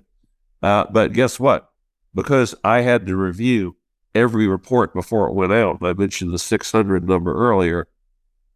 uh, 0.63 0.87
but 0.91 1.13
guess 1.13 1.39
what? 1.39 1.71
Because 2.15 2.55
I 2.65 2.81
had 2.81 3.07
to 3.07 3.17
review 3.17 3.77
every 4.15 4.47
report 4.47 4.93
before 4.95 5.29
it 5.29 5.35
went 5.35 5.53
out, 5.53 5.79
I 5.83 5.93
mentioned 5.93 6.33
the 6.33 6.39
600 6.39 7.07
number 7.07 7.35
earlier, 7.35 7.87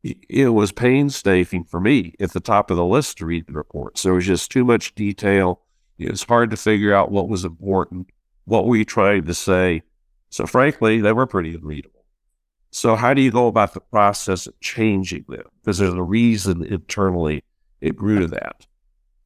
it 0.02 0.52
was 0.52 0.72
painstaking 0.72 1.64
for 1.64 1.78
me 1.78 2.14
at 2.18 2.32
the 2.32 2.40
top 2.40 2.70
of 2.70 2.76
the 2.76 2.84
list 2.84 3.18
to 3.18 3.26
read 3.26 3.46
the 3.46 3.52
reports. 3.52 4.02
There 4.02 4.14
was 4.14 4.26
just 4.26 4.50
too 4.50 4.64
much 4.64 4.94
detail. 4.96 5.60
It 5.98 6.10
was 6.10 6.24
hard 6.24 6.50
to 6.50 6.56
figure 6.56 6.92
out 6.92 7.12
what 7.12 7.28
was 7.28 7.44
important, 7.44 8.08
what 8.44 8.66
were 8.66 8.76
you 8.76 8.84
trying 8.84 9.26
to 9.26 9.34
say. 9.34 9.82
So, 10.30 10.46
frankly, 10.46 11.00
they 11.00 11.12
were 11.12 11.26
pretty 11.26 11.54
unreadable. 11.54 11.91
So, 12.74 12.96
how 12.96 13.12
do 13.12 13.20
you 13.20 13.30
go 13.30 13.48
about 13.48 13.74
the 13.74 13.80
process 13.80 14.46
of 14.46 14.58
changing 14.60 15.26
them? 15.28 15.44
Because 15.60 15.76
there's 15.76 15.92
a 15.92 16.02
reason 16.02 16.64
internally 16.64 17.44
it 17.82 17.94
grew 17.94 18.20
to 18.20 18.26
that. 18.28 18.66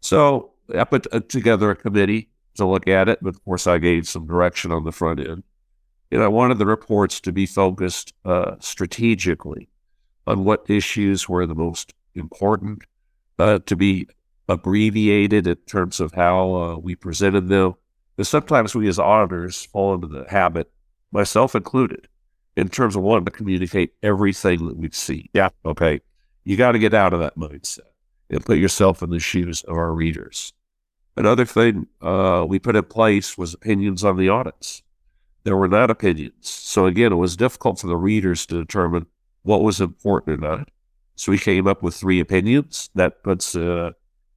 So, 0.01 0.51
I 0.77 0.83
put 0.83 1.07
uh, 1.13 1.21
together 1.21 1.71
a 1.71 1.77
committee 1.77 2.29
to 2.57 2.67
look 2.67 2.89
at 2.89 3.09
it, 3.09 3.21
but 3.23 3.29
of 3.37 3.45
course, 3.45 3.69
I 3.69 3.79
gave 3.79 4.09
some 4.09 4.27
direction 4.27 4.73
on 4.73 4.85
the 4.85 4.91
front 4.91 5.21
end. 5.21 5.45
And 6.11 6.25
I 6.25 6.29
wanted 6.29 6.59
the 6.59 6.67
reports 6.67 7.21
to 7.21 7.33
be 7.33 7.47
focused 7.47 8.13
uh, 8.25 8.57
strategically 8.59 9.69
on 10.27 10.45
what 10.45 10.69
issues 10.69 11.29
were 11.29 11.47
the 11.47 11.55
most 11.55 11.95
important, 12.17 12.83
uh, 13.39 13.61
to 13.67 13.77
be 13.77 14.09
abbreviated 14.49 15.47
in 15.47 15.57
terms 15.67 16.01
of 16.01 16.13
how 16.15 16.55
uh, 16.55 16.77
we 16.79 16.97
presented 16.97 17.49
them. 17.49 17.75
Because 18.17 18.29
sometimes 18.29 18.75
we 18.75 18.89
as 18.89 18.99
auditors 18.99 19.67
fall 19.67 19.95
into 19.95 20.09
the 20.09 20.25
habit, 20.29 20.69
myself 21.13 21.55
included, 21.55 22.09
in 22.57 22.69
terms 22.69 22.97
of 22.97 23.03
wanting 23.03 23.27
to 23.27 23.31
communicate 23.31 23.93
everything 24.03 24.67
that 24.67 24.77
we 24.77 24.91
see. 24.91 25.31
Yeah. 25.33 25.51
Okay. 25.65 26.01
You 26.45 26.57
got 26.57 26.73
to 26.73 26.79
get 26.79 26.95
out 26.95 27.13
of 27.13 27.21
that 27.21 27.37
mindset 27.37 27.81
and 28.31 28.45
put 28.45 28.59
yourself 28.59 29.03
in 29.03 29.11
the 29.11 29.19
shoes 29.21 29.63
of 29.65 29.77
our 29.77 29.93
readers. 29.93 30.53
Another 31.17 31.45
thing 31.45 31.87
uh, 32.03 32.45
we 32.49 32.59
put 32.59 32.77
in 32.77 32.85
place 32.85 33.39
was 33.39 33.55
opinions 33.55 34.05
on 34.05 34.17
the 34.17 34.29
audits. 34.29 34.83
There 35.45 35.57
were 35.57 35.69
not 35.69 35.91
opinions. 35.91 36.49
So 36.49 36.87
again, 36.87 37.13
it 37.13 37.17
was 37.17 37.37
difficult 37.37 37.79
for 37.79 37.87
the 37.87 37.97
readers 37.97 38.47
to 38.47 38.59
determine 38.59 39.07
what 39.43 39.63
was 39.63 39.81
important 39.81 40.45
or 40.45 40.49
not. 40.49 40.69
So 41.15 41.33
we 41.33 41.39
came 41.39 41.67
up 41.67 41.83
with 41.83 41.95
three 41.95 42.21
opinions. 42.21 42.91
That 42.95 43.23
puts 43.23 43.55
uh, 43.55 43.93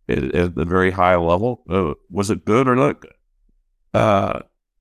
at, 0.07 0.23
at 0.35 0.57
a 0.57 0.65
very 0.65 0.91
high 0.91 1.15
level. 1.15 1.63
Uh, 1.69 1.95
was 2.09 2.29
it 2.29 2.45
good 2.45 2.67
or 2.67 2.75
not 2.75 3.01
good? 3.01 3.13
Uh, 3.93 4.39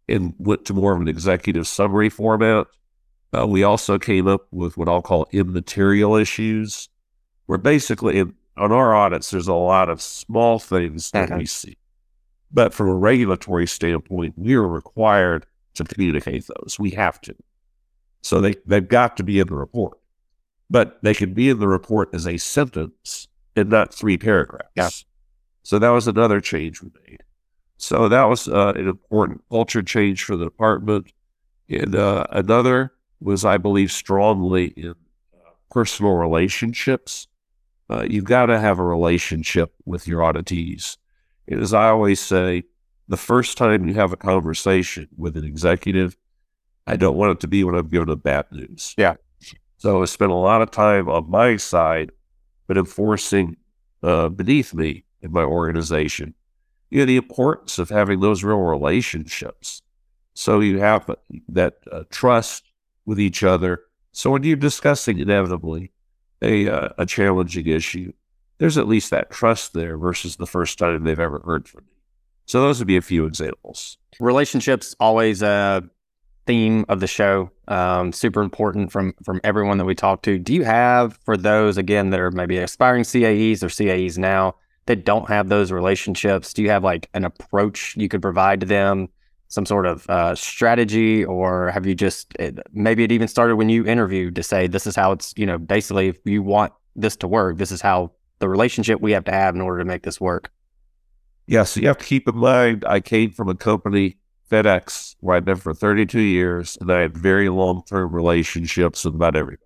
and 0.08 0.34
went 0.38 0.64
to 0.66 0.74
more 0.74 0.94
of 0.94 1.00
an 1.00 1.08
executive 1.08 1.66
summary 1.66 2.08
format. 2.08 2.66
Uh, 3.36 3.46
we 3.46 3.62
also 3.62 3.98
came 3.98 4.26
up 4.26 4.46
with 4.50 4.76
what 4.76 4.88
I'll 4.88 5.02
call 5.02 5.28
immaterial 5.32 6.16
issues, 6.16 6.88
where 7.46 7.58
basically 7.58 8.18
in, 8.18 8.34
on 8.56 8.72
our 8.72 8.94
audits, 8.94 9.30
there's 9.30 9.48
a 9.48 9.54
lot 9.54 9.88
of 9.88 10.00
small 10.00 10.58
things 10.58 11.10
that 11.10 11.36
we 11.36 11.46
see. 11.46 11.76
But 12.50 12.72
from 12.72 12.88
a 12.88 12.94
regulatory 12.94 13.66
standpoint, 13.66 14.34
we 14.36 14.54
are 14.54 14.66
required 14.66 15.46
to 15.74 15.84
communicate 15.84 16.46
those. 16.46 16.78
We 16.78 16.90
have 16.90 17.20
to. 17.22 17.34
So 18.22 18.40
they, 18.40 18.54
they've 18.66 18.88
got 18.88 19.16
to 19.18 19.22
be 19.22 19.38
in 19.38 19.46
the 19.46 19.54
report. 19.54 19.98
But 20.70 20.98
they 21.02 21.14
can 21.14 21.34
be 21.34 21.48
in 21.50 21.60
the 21.60 21.68
report 21.68 22.10
as 22.14 22.26
a 22.26 22.36
sentence 22.38 23.28
and 23.54 23.70
not 23.70 23.92
three 23.92 24.18
paragraphs. 24.18 24.70
Yeah. 24.74 24.88
So 25.62 25.78
that 25.78 25.90
was 25.90 26.08
another 26.08 26.40
change 26.40 26.82
we 26.82 26.90
made. 27.06 27.22
So 27.76 28.08
that 28.08 28.24
was 28.24 28.48
uh, 28.48 28.72
an 28.74 28.88
important 28.88 29.42
culture 29.50 29.82
change 29.82 30.24
for 30.24 30.36
the 30.36 30.46
department. 30.46 31.12
And 31.68 31.94
uh, 31.94 32.24
another 32.30 32.92
was, 33.20 33.44
I 33.44 33.56
believe, 33.56 33.90
strongly 33.90 34.66
in 34.76 34.90
uh, 35.34 35.50
personal 35.70 36.12
relationships. 36.12 37.26
Uh, 37.90 38.06
you've 38.08 38.24
got 38.24 38.46
to 38.46 38.58
have 38.58 38.78
a 38.78 38.84
relationship 38.84 39.72
with 39.84 40.06
your 40.06 40.20
auditees. 40.20 40.96
And 41.46 41.60
as 41.60 41.72
I 41.72 41.88
always 41.88 42.20
say, 42.20 42.64
the 43.08 43.16
first 43.16 43.56
time 43.56 43.88
you 43.88 43.94
have 43.94 44.12
a 44.12 44.16
conversation 44.16 45.08
with 45.16 45.36
an 45.36 45.44
executive, 45.44 46.16
I 46.86 46.96
don't 46.96 47.16
want 47.16 47.32
it 47.32 47.40
to 47.40 47.48
be 47.48 47.64
when 47.64 47.74
I'm 47.74 47.88
giving 47.88 48.08
them 48.08 48.18
bad 48.18 48.46
news. 48.52 48.94
Yeah. 48.98 49.14
So 49.78 50.02
I 50.02 50.04
spent 50.04 50.30
a 50.30 50.34
lot 50.34 50.60
of 50.60 50.70
time 50.70 51.08
on 51.08 51.30
my 51.30 51.56
side, 51.56 52.12
but 52.66 52.76
enforcing 52.76 53.56
uh, 54.02 54.28
beneath 54.28 54.74
me 54.74 55.04
in 55.22 55.32
my 55.32 55.42
organization, 55.42 56.34
you 56.90 57.00
know, 57.00 57.04
the 57.06 57.16
importance 57.16 57.78
of 57.78 57.88
having 57.88 58.20
those 58.20 58.44
real 58.44 58.58
relationships. 58.58 59.82
So 60.34 60.60
you 60.60 60.78
have 60.80 61.10
that 61.48 61.78
uh, 61.90 62.04
trust 62.10 62.67
with 63.08 63.18
each 63.18 63.42
other. 63.42 63.80
So 64.12 64.30
when 64.30 64.42
you're 64.42 64.56
discussing 64.56 65.18
inevitably 65.18 65.92
a, 66.42 66.68
uh, 66.68 66.88
a 66.98 67.06
challenging 67.06 67.66
issue, 67.66 68.12
there's 68.58 68.76
at 68.76 68.86
least 68.86 69.10
that 69.10 69.30
trust 69.30 69.72
there 69.72 69.96
versus 69.96 70.36
the 70.36 70.46
first 70.46 70.78
time 70.78 71.04
they've 71.04 71.18
ever 71.18 71.40
heard 71.44 71.66
from 71.66 71.84
me. 71.84 71.92
So 72.44 72.60
those 72.60 72.78
would 72.78 72.86
be 72.86 72.98
a 72.98 73.02
few 73.02 73.24
examples. 73.24 73.96
relationships 74.20 74.94
always 75.00 75.42
a 75.42 75.82
theme 76.46 76.84
of 76.88 77.00
the 77.00 77.06
show 77.06 77.50
um, 77.68 78.12
super 78.12 78.42
important 78.42 78.90
from 78.90 79.14
from 79.22 79.40
everyone 79.44 79.76
that 79.76 79.84
we 79.84 79.94
talk 79.94 80.22
to 80.22 80.38
do 80.38 80.54
you 80.54 80.64
have 80.64 81.18
for 81.26 81.36
those 81.36 81.76
again 81.76 82.08
that 82.08 82.20
are 82.20 82.30
maybe 82.30 82.56
aspiring 82.56 83.04
caes 83.04 83.62
or 83.62 83.68
caes 83.68 84.16
now 84.16 84.54
that 84.88 85.04
don't 85.04 85.28
have 85.28 85.48
those 85.48 85.70
relationships? 85.70 86.52
Do 86.52 86.62
you 86.62 86.70
have 86.70 86.82
like 86.82 87.08
an 87.14 87.24
approach 87.24 87.94
you 87.96 88.08
could 88.08 88.22
provide 88.22 88.60
to 88.60 88.66
them? 88.66 89.08
Some 89.48 89.64
sort 89.64 89.86
of 89.86 90.08
uh, 90.10 90.34
strategy, 90.34 91.24
or 91.24 91.70
have 91.70 91.86
you 91.86 91.94
just 91.94 92.34
it, 92.38 92.58
maybe 92.72 93.02
it 93.02 93.12
even 93.12 93.28
started 93.28 93.56
when 93.56 93.70
you 93.70 93.86
interviewed 93.86 94.34
to 94.36 94.42
say 94.42 94.66
this 94.66 94.86
is 94.86 94.94
how 94.94 95.12
it's 95.12 95.32
you 95.36 95.46
know 95.46 95.56
basically 95.56 96.08
if 96.08 96.18
you 96.24 96.42
want 96.42 96.72
this 96.94 97.16
to 97.16 97.28
work, 97.28 97.56
this 97.56 97.72
is 97.72 97.80
how 97.80 98.12
the 98.40 98.48
relationship 98.48 99.00
we 99.00 99.12
have 99.12 99.24
to 99.24 99.32
have 99.32 99.54
in 99.54 99.60
order 99.60 99.78
to 99.78 99.84
make 99.84 100.02
this 100.02 100.20
work. 100.20 100.50
Yes, 101.46 101.76
you 101.76 101.88
have 101.88 101.98
to 101.98 102.04
keep 102.04 102.28
in 102.28 102.36
mind 102.36 102.84
I 102.86 103.00
came 103.00 103.30
from 103.30 103.48
a 103.48 103.54
company 103.54 104.18
FedEx, 104.50 105.16
where 105.20 105.36
I've 105.36 105.44
been 105.44 105.56
for 105.56 105.74
32 105.74 106.20
years, 106.20 106.78
and 106.80 106.90
I 106.90 107.00
had 107.00 107.16
very 107.16 107.48
long 107.48 107.82
term 107.84 108.14
relationships 108.14 109.04
with 109.04 109.14
about 109.14 109.36
everybody. 109.36 109.62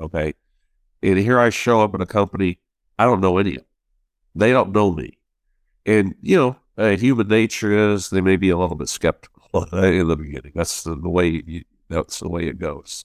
Okay. 0.00 0.34
And 1.02 1.18
here 1.18 1.38
I 1.38 1.50
show 1.50 1.80
up 1.80 1.94
in 1.94 2.00
a 2.00 2.06
company, 2.06 2.58
I 2.98 3.04
don't 3.04 3.20
know 3.20 3.38
any 3.38 3.50
of 3.50 3.56
them. 3.56 3.64
They 4.34 4.50
don't 4.50 4.72
know 4.72 4.92
me. 4.92 5.18
And, 5.86 6.14
you 6.20 6.36
know, 6.36 6.56
uh, 6.78 6.96
human 6.96 7.28
nature 7.28 7.92
is 7.92 8.08
they 8.08 8.20
may 8.20 8.36
be 8.36 8.50
a 8.50 8.56
little 8.56 8.76
bit 8.76 8.88
skeptical 8.88 9.64
in 9.72 10.08
the 10.08 10.16
beginning. 10.16 10.52
That's 10.54 10.84
the, 10.84 10.94
the 10.94 11.08
way 11.10 11.42
you, 11.44 11.64
that's 11.88 12.20
the 12.20 12.28
way 12.28 12.46
it 12.46 12.58
goes. 12.58 13.04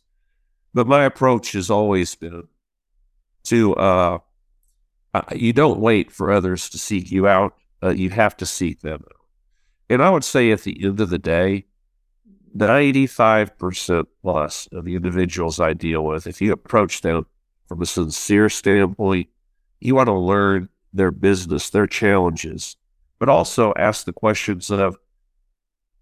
But 0.74 0.88
my 0.88 1.04
approach 1.04 1.52
has 1.54 1.70
always 1.70 2.16
been 2.16 2.48
to 3.46 3.76
uh, 3.76 4.20
you 5.36 5.54
don't 5.54 5.80
wait 5.80 6.12
for 6.12 6.32
others 6.32 6.70
to 6.70 6.78
seek 6.78 7.12
you 7.12 7.28
out. 7.28 7.56
Uh, 7.82 7.90
you 7.90 8.10
have 8.10 8.38
to 8.38 8.46
seek 8.46 8.82
them. 8.82 9.04
And 9.90 10.02
I 10.02 10.10
would 10.10 10.24
say 10.24 10.52
at 10.52 10.62
the 10.62 10.84
end 10.84 11.00
of 11.00 11.10
the 11.10 11.20
day, 11.20 11.66
95% 12.56 14.06
plus 14.22 14.68
of 14.72 14.86
the 14.86 14.96
individuals 14.96 15.60
I 15.60 15.74
deal 15.74 16.04
with, 16.04 16.28
if 16.28 16.42
you 16.42 16.52
approach 16.52 17.02
them 17.02 17.26
from 17.68 17.82
a 17.82 17.86
sincere 17.86 18.50
standpoint, 18.50 19.28
you 19.80 19.96
want 19.96 20.08
to 20.08 20.14
learn 20.14 20.70
their 20.94 21.12
business, 21.12 21.70
their 21.70 21.88
challenges, 21.88 22.78
but 23.24 23.30
also 23.30 23.72
ask 23.78 24.04
the 24.04 24.12
questions 24.12 24.70
of 24.70 24.98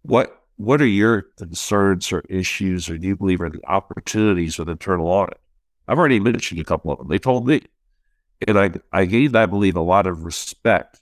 what 0.02 0.42
what 0.58 0.82
are 0.82 0.88
your 0.88 1.22
concerns 1.38 2.12
or 2.12 2.22
issues 2.22 2.90
or 2.90 2.98
do 2.98 3.10
you 3.10 3.16
believe 3.16 3.42
are 3.42 3.50
the 3.52 3.64
opportunities 3.68 4.58
with 4.58 4.68
internal 4.68 5.06
audit? 5.06 5.40
I've 5.88 6.00
already 6.00 6.20
mentioned 6.20 6.60
a 6.60 6.64
couple 6.64 6.92
of 6.92 6.98
them. 6.98 7.10
They 7.10 7.20
told 7.20 7.46
me. 7.46 7.62
And 8.48 8.58
I, 8.58 8.72
I 8.92 9.06
gained, 9.06 9.36
I 9.36 9.46
believe, 9.46 9.76
a 9.76 9.82
lot 9.82 10.08
of 10.08 10.26
respect 10.26 11.00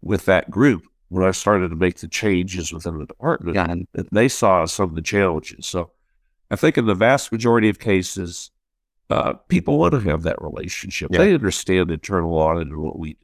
with 0.00 0.24
that 0.24 0.50
group 0.50 0.82
when 1.10 1.22
I 1.24 1.30
started 1.30 1.68
to 1.68 1.76
make 1.76 1.98
the 1.98 2.08
changes 2.08 2.72
within 2.72 2.98
the 2.98 3.06
department, 3.06 3.54
yeah. 3.54 4.02
they 4.10 4.26
saw 4.26 4.64
some 4.64 4.90
of 4.90 4.96
the 4.96 5.00
challenges. 5.02 5.64
So 5.64 5.92
I 6.50 6.56
think 6.56 6.76
in 6.76 6.86
the 6.86 6.96
vast 6.96 7.30
majority 7.30 7.68
of 7.68 7.78
cases, 7.78 8.50
uh, 9.10 9.34
people 9.46 9.78
want 9.78 9.94
to 9.94 10.00
have 10.10 10.24
that 10.24 10.42
relationship. 10.42 11.10
Yeah. 11.12 11.18
They 11.18 11.34
understand 11.34 11.92
internal 11.92 12.34
audit 12.34 12.66
and 12.66 12.78
what 12.78 12.98
we 12.98 13.12
do. 13.12 13.18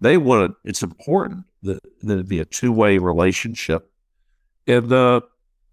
They 0.00 0.16
want 0.16 0.50
to, 0.50 0.68
it's 0.68 0.82
important 0.82 1.44
that, 1.62 1.80
that 2.02 2.18
it 2.18 2.28
be 2.28 2.40
a 2.40 2.44
two 2.44 2.72
way 2.72 2.98
relationship. 2.98 3.90
And, 4.66 4.92
uh, 4.92 5.20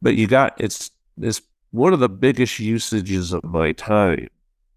but 0.02 0.16
you 0.16 0.28
got, 0.28 0.60
it's, 0.60 0.92
it's 1.20 1.42
one 1.72 1.94
of 1.94 2.00
the 2.00 2.10
biggest 2.10 2.60
usages 2.60 3.34
of 3.34 3.44
my 3.44 3.72
time 3.72 4.30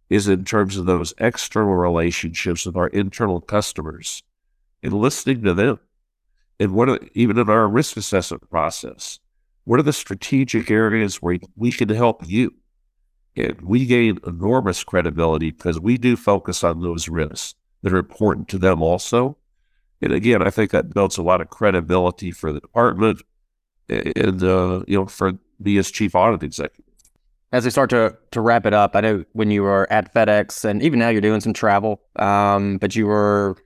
is 0.09 0.29
in 0.29 0.45
terms 0.45 0.77
of 0.77 0.87
those 0.87 1.15
external 1.19 1.75
relationships 1.75 2.67
with 2.67 2.77
our 2.77 2.89
internal 2.89 3.41
customers 3.41 4.23
and 4.83 4.93
listening 4.93 5.43
to 5.45 5.55
them 5.55 5.79
and 6.61 6.75
what 6.75 6.91
are, 6.91 7.01
even 7.15 7.39
in 7.39 7.49
our 7.49 7.67
risk 7.67 7.97
assessment 7.97 8.49
process, 8.51 9.19
what 9.65 9.81
are 9.81 9.83
the 9.83 9.95
strategic 9.95 10.71
areas 10.71 11.17
where 11.17 11.39
we 11.57 11.73
can 11.73 11.89
help 11.89 12.29
you? 12.29 12.55
And 13.35 13.59
we 13.63 13.87
gain 13.87 14.19
enormous 14.27 14.85
credibility 14.85 15.53
because 15.53 15.81
we 15.81 15.97
do 15.97 16.17
focus 16.17 16.63
on 16.63 16.83
those 16.83 17.09
risks 17.09 17.55
that 17.83 17.95
are 17.95 17.99
important 17.99 18.49
to 18.49 18.59
them 18.59 18.83
also. 18.83 19.39
And 20.03 20.13
again, 20.13 20.43
I 20.43 20.51
think 20.51 20.71
that 20.71 20.95
builds 20.95 21.19
a 21.19 21.23
lot 21.23 21.41
of 21.41 21.51
credibility 21.51 22.31
for 22.31 22.53
the 22.53 22.61
department 22.61 23.23
and, 23.89 24.43
uh, 24.43 24.83
you 24.87 24.99
know, 24.99 25.07
for 25.07 25.33
me 25.59 25.77
as 25.79 25.91
chief 25.91 26.15
audit 26.15 26.43
executive. 26.43 26.85
As 27.53 27.65
we 27.65 27.71
start 27.71 27.91
to, 27.91 28.17
to 28.31 28.41
wrap 28.41 28.65
it 28.65 28.73
up, 28.73 28.95
I 28.95 29.01
know 29.01 29.25
when 29.33 29.51
you 29.51 29.63
were 29.63 29.93
at 29.93 30.15
FedEx 30.15 30.65
and 30.65 30.83
even 30.83 31.01
now 31.01 31.09
you're 31.09 31.21
doing 31.21 31.41
some 31.41 31.53
travel, 31.53 32.01
um, 32.17 32.79
but 32.79 32.95
you 32.95 33.07
were, 33.07 33.57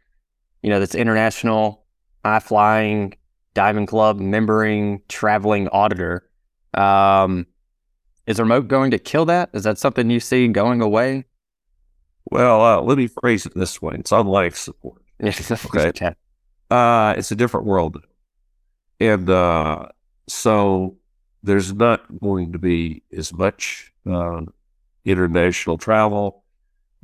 you 0.62 0.70
know, 0.70 0.81
this 0.81 0.94
international 0.94 1.85
high 2.25 2.40
flying 2.40 3.14
Diamond 3.53 3.88
Club 3.88 4.18
membering 4.18 5.01
traveling 5.09 5.68
auditor. 5.68 6.29
Um, 6.75 7.47
is 8.27 8.40
remote 8.40 8.68
going 8.68 8.90
to 8.90 8.99
kill 8.99 9.27
that? 9.27 9.51
Is 9.53 9.64
that 9.64 9.79
something 9.79 10.11
you 10.11 10.20
see 10.20 10.49
going 10.49 10.81
away? 10.81 11.27
Well, 12.31 12.64
uh, 12.64 12.81
let 12.81 12.97
me 12.99 13.07
phrase 13.07 13.44
it 13.47 13.55
this 13.55 13.81
way: 13.83 13.97
it's 13.99 14.12
on 14.12 14.27
life 14.27 14.57
support. 14.57 15.03
okay, 15.23 16.14
uh, 16.75 17.15
it's 17.17 17.31
a 17.31 17.37
different 17.37 17.67
world, 17.67 18.03
and 19.01 19.29
uh, 19.29 19.87
so 20.29 20.97
there's 21.43 21.73
not 21.73 22.05
going 22.21 22.53
to 22.53 22.59
be 22.59 23.03
as 23.17 23.33
much 23.33 23.93
uh, 24.11 24.43
international 25.05 25.79
travel 25.79 26.45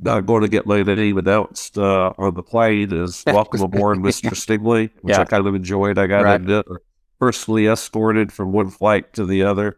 not 0.01 0.25
going 0.25 0.41
to 0.41 0.47
get 0.47 0.65
my 0.65 0.81
name 0.81 1.17
announced 1.17 1.77
uh, 1.77 2.13
on 2.17 2.33
the 2.33 2.43
plane 2.43 2.91
as 2.91 3.23
welcome 3.27 3.61
aboard, 3.61 3.99
Mr. 3.99 4.35
Stingily, 4.35 4.89
which 5.01 5.15
yeah. 5.15 5.21
I 5.21 5.25
kind 5.25 5.45
of 5.45 5.55
enjoyed. 5.55 5.97
I 5.97 6.07
got 6.07 6.23
right. 6.23 6.65
personally 7.19 7.67
escorted 7.67 8.31
from 8.31 8.51
one 8.51 8.69
flight 8.69 9.13
to 9.13 9.25
the 9.25 9.43
other. 9.43 9.77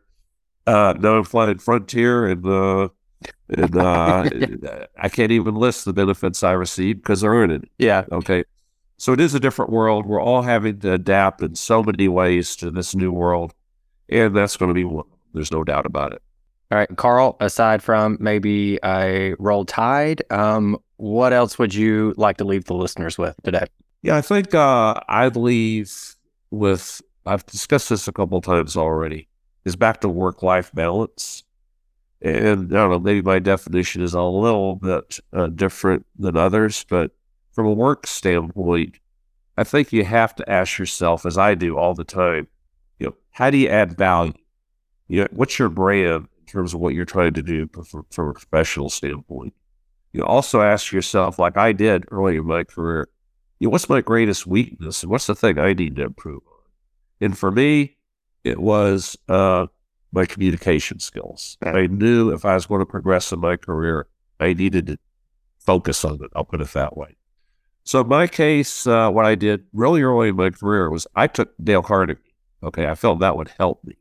Uh, 0.66 0.94
now 0.98 1.18
I'm 1.18 1.26
flying 1.26 1.58
Frontier, 1.58 2.26
and 2.26 2.46
uh, 2.46 2.88
and 3.50 3.76
uh, 3.76 4.30
I 4.98 5.10
can't 5.10 5.32
even 5.32 5.56
list 5.56 5.84
the 5.84 5.94
benefits 5.94 6.42
I 6.42 6.54
received 6.54 7.02
because 7.02 7.22
they're 7.22 7.32
earning. 7.32 7.68
Yeah. 7.78 8.06
Okay. 8.12 8.46
So 8.98 9.14
it 9.14 9.20
is 9.20 9.34
a 9.34 9.40
different 9.40 9.72
world. 9.72 10.06
We're 10.06 10.22
all 10.22 10.44
having 10.44 10.80
to 10.80 10.94
adapt 10.94 11.42
in 11.42 11.56
so 11.56 11.84
many 11.84 12.08
ways 12.08 12.56
to 12.58 12.72
this 12.72 12.96
new 12.96 13.12
world, 13.12 13.54
and 14.10 14.36
that's 14.36 14.58
going 14.58 14.70
to 14.70 14.76
be 14.76 14.86
one. 14.86 15.08
There's 15.34 15.52
no 15.52 15.64
doubt 15.64 15.86
about 15.86 16.14
it. 16.14 16.22
All 16.72 16.78
right, 16.78 16.96
Karl, 16.96 17.38
aside 17.40 17.84
from 17.84 18.18
maybe 18.20 18.80
a 18.84 19.36
roll 19.38 19.66
tide, 19.66 20.24
um, 20.32 20.78
what 20.98 21.34
else 21.34 21.60
would 21.60 21.74
you 21.74 22.14
like 22.18 22.38
to 22.38 22.46
leave 22.46 22.66
the 22.66 22.74
listeners 22.74 23.18
with 23.18 23.36
today? 23.44 23.66
Yeah, 24.02 24.18
I 24.18 24.22
think 24.22 24.56
uh, 24.56 24.96
I'd 25.08 25.36
leave 25.36 26.16
with, 26.52 27.02
I've 27.26 27.46
discussed 27.46 27.90
this 27.90 28.08
a 28.08 28.12
couple 28.12 28.42
times 28.42 28.76
already, 28.76 29.28
is 29.66 29.76
back 29.76 30.02
to 30.02 30.10
work 30.10 30.42
life 30.44 30.72
balance. 30.74 31.44
And 32.22 32.74
I 32.74 32.78
don't 32.78 32.92
know, 32.92 33.00
maybe 33.00 33.22
my 33.22 33.40
definition 33.40 34.02
is 34.02 34.14
a 34.14 34.22
little 34.22 34.76
bit 34.78 35.20
uh, 35.32 35.48
different 35.48 36.06
than 36.18 36.38
others, 36.38 36.86
but 36.90 37.12
from 37.54 37.68
a 37.68 37.74
work 37.74 38.08
standpoint, 38.08 38.98
I 39.58 39.64
think 39.64 39.94
you 39.94 40.04
have 40.04 40.36
to 40.36 40.50
ask 40.50 40.78
yourself, 40.78 41.26
as 41.26 41.38
I 41.38 41.56
do 41.56 41.78
all 41.78 41.94
the 41.94 42.04
time, 42.04 42.48
you 43.00 43.08
know, 43.08 43.16
how 43.32 43.50
do 43.50 43.58
you 43.58 43.70
add 43.70 43.98
value? 43.98 44.34
You 45.08 45.22
know, 45.22 45.28
what's 45.32 45.60
your 45.60 45.70
brand? 45.70 46.28
In 46.40 46.46
terms 46.48 46.74
of 46.74 46.80
what 46.80 46.94
you're 46.94 47.06
trying 47.06 47.34
to 47.34 47.42
do 47.42 47.68
from, 47.68 48.06
from 48.12 48.30
a 48.30 48.34
professional 48.34 48.90
standpoint. 48.90 49.54
You 50.12 50.24
also 50.24 50.62
ask 50.62 50.92
yourself, 50.92 51.40
like 51.40 51.58
I 51.58 51.72
did 51.72 52.06
early 52.12 52.38
in 52.38 52.46
my 52.46 52.64
career, 52.64 53.10
you 53.60 53.68
know, 53.68 53.72
what's 53.72 53.90
my 53.90 54.02
greatest 54.02 54.46
weakness 54.46 55.02
and 55.02 55.12
what's 55.12 55.26
the 55.26 55.36
thing 55.36 55.58
I 55.58 55.74
need 55.74 55.96
to 55.96 56.04
improve 56.04 56.42
on? 56.46 56.70
And 57.22 57.38
for 57.38 57.50
me, 57.50 57.98
it 58.44 58.60
was 58.60 59.18
uh, 59.30 59.68
my 60.12 60.26
communication 60.26 61.00
skills. 61.00 61.58
I 61.64 61.88
knew 61.88 62.32
if 62.32 62.46
I 62.46 62.54
was 62.54 62.66
going 62.66 62.80
to 62.80 62.86
progress 62.86 63.32
in 63.32 63.40
my 63.40 63.58
career, 63.58 64.08
I 64.40 64.54
needed 64.54 64.88
to 64.88 64.98
focus 65.60 66.06
on 66.06 66.24
it. 66.24 66.30
I'll 66.36 66.44
put 66.44 66.62
it 66.62 66.74
that 66.74 66.96
way. 66.96 67.16
So 67.84 68.04
my 68.04 68.28
case, 68.28 68.88
uh, 68.88 69.10
what 69.10 69.26
I 69.26 69.36
did 69.36 69.66
really 69.74 70.02
early 70.02 70.30
in 70.30 70.36
my 70.36 70.50
career 70.50 70.90
was 70.90 71.06
I 71.16 71.28
took 71.28 71.54
Dale 71.62 71.82
Carnegie. 71.82 72.22
Okay, 72.64 72.88
I 72.88 72.96
felt 72.96 73.20
that 73.20 73.36
would 73.36 73.52
help 73.60 73.84
me. 73.84 73.96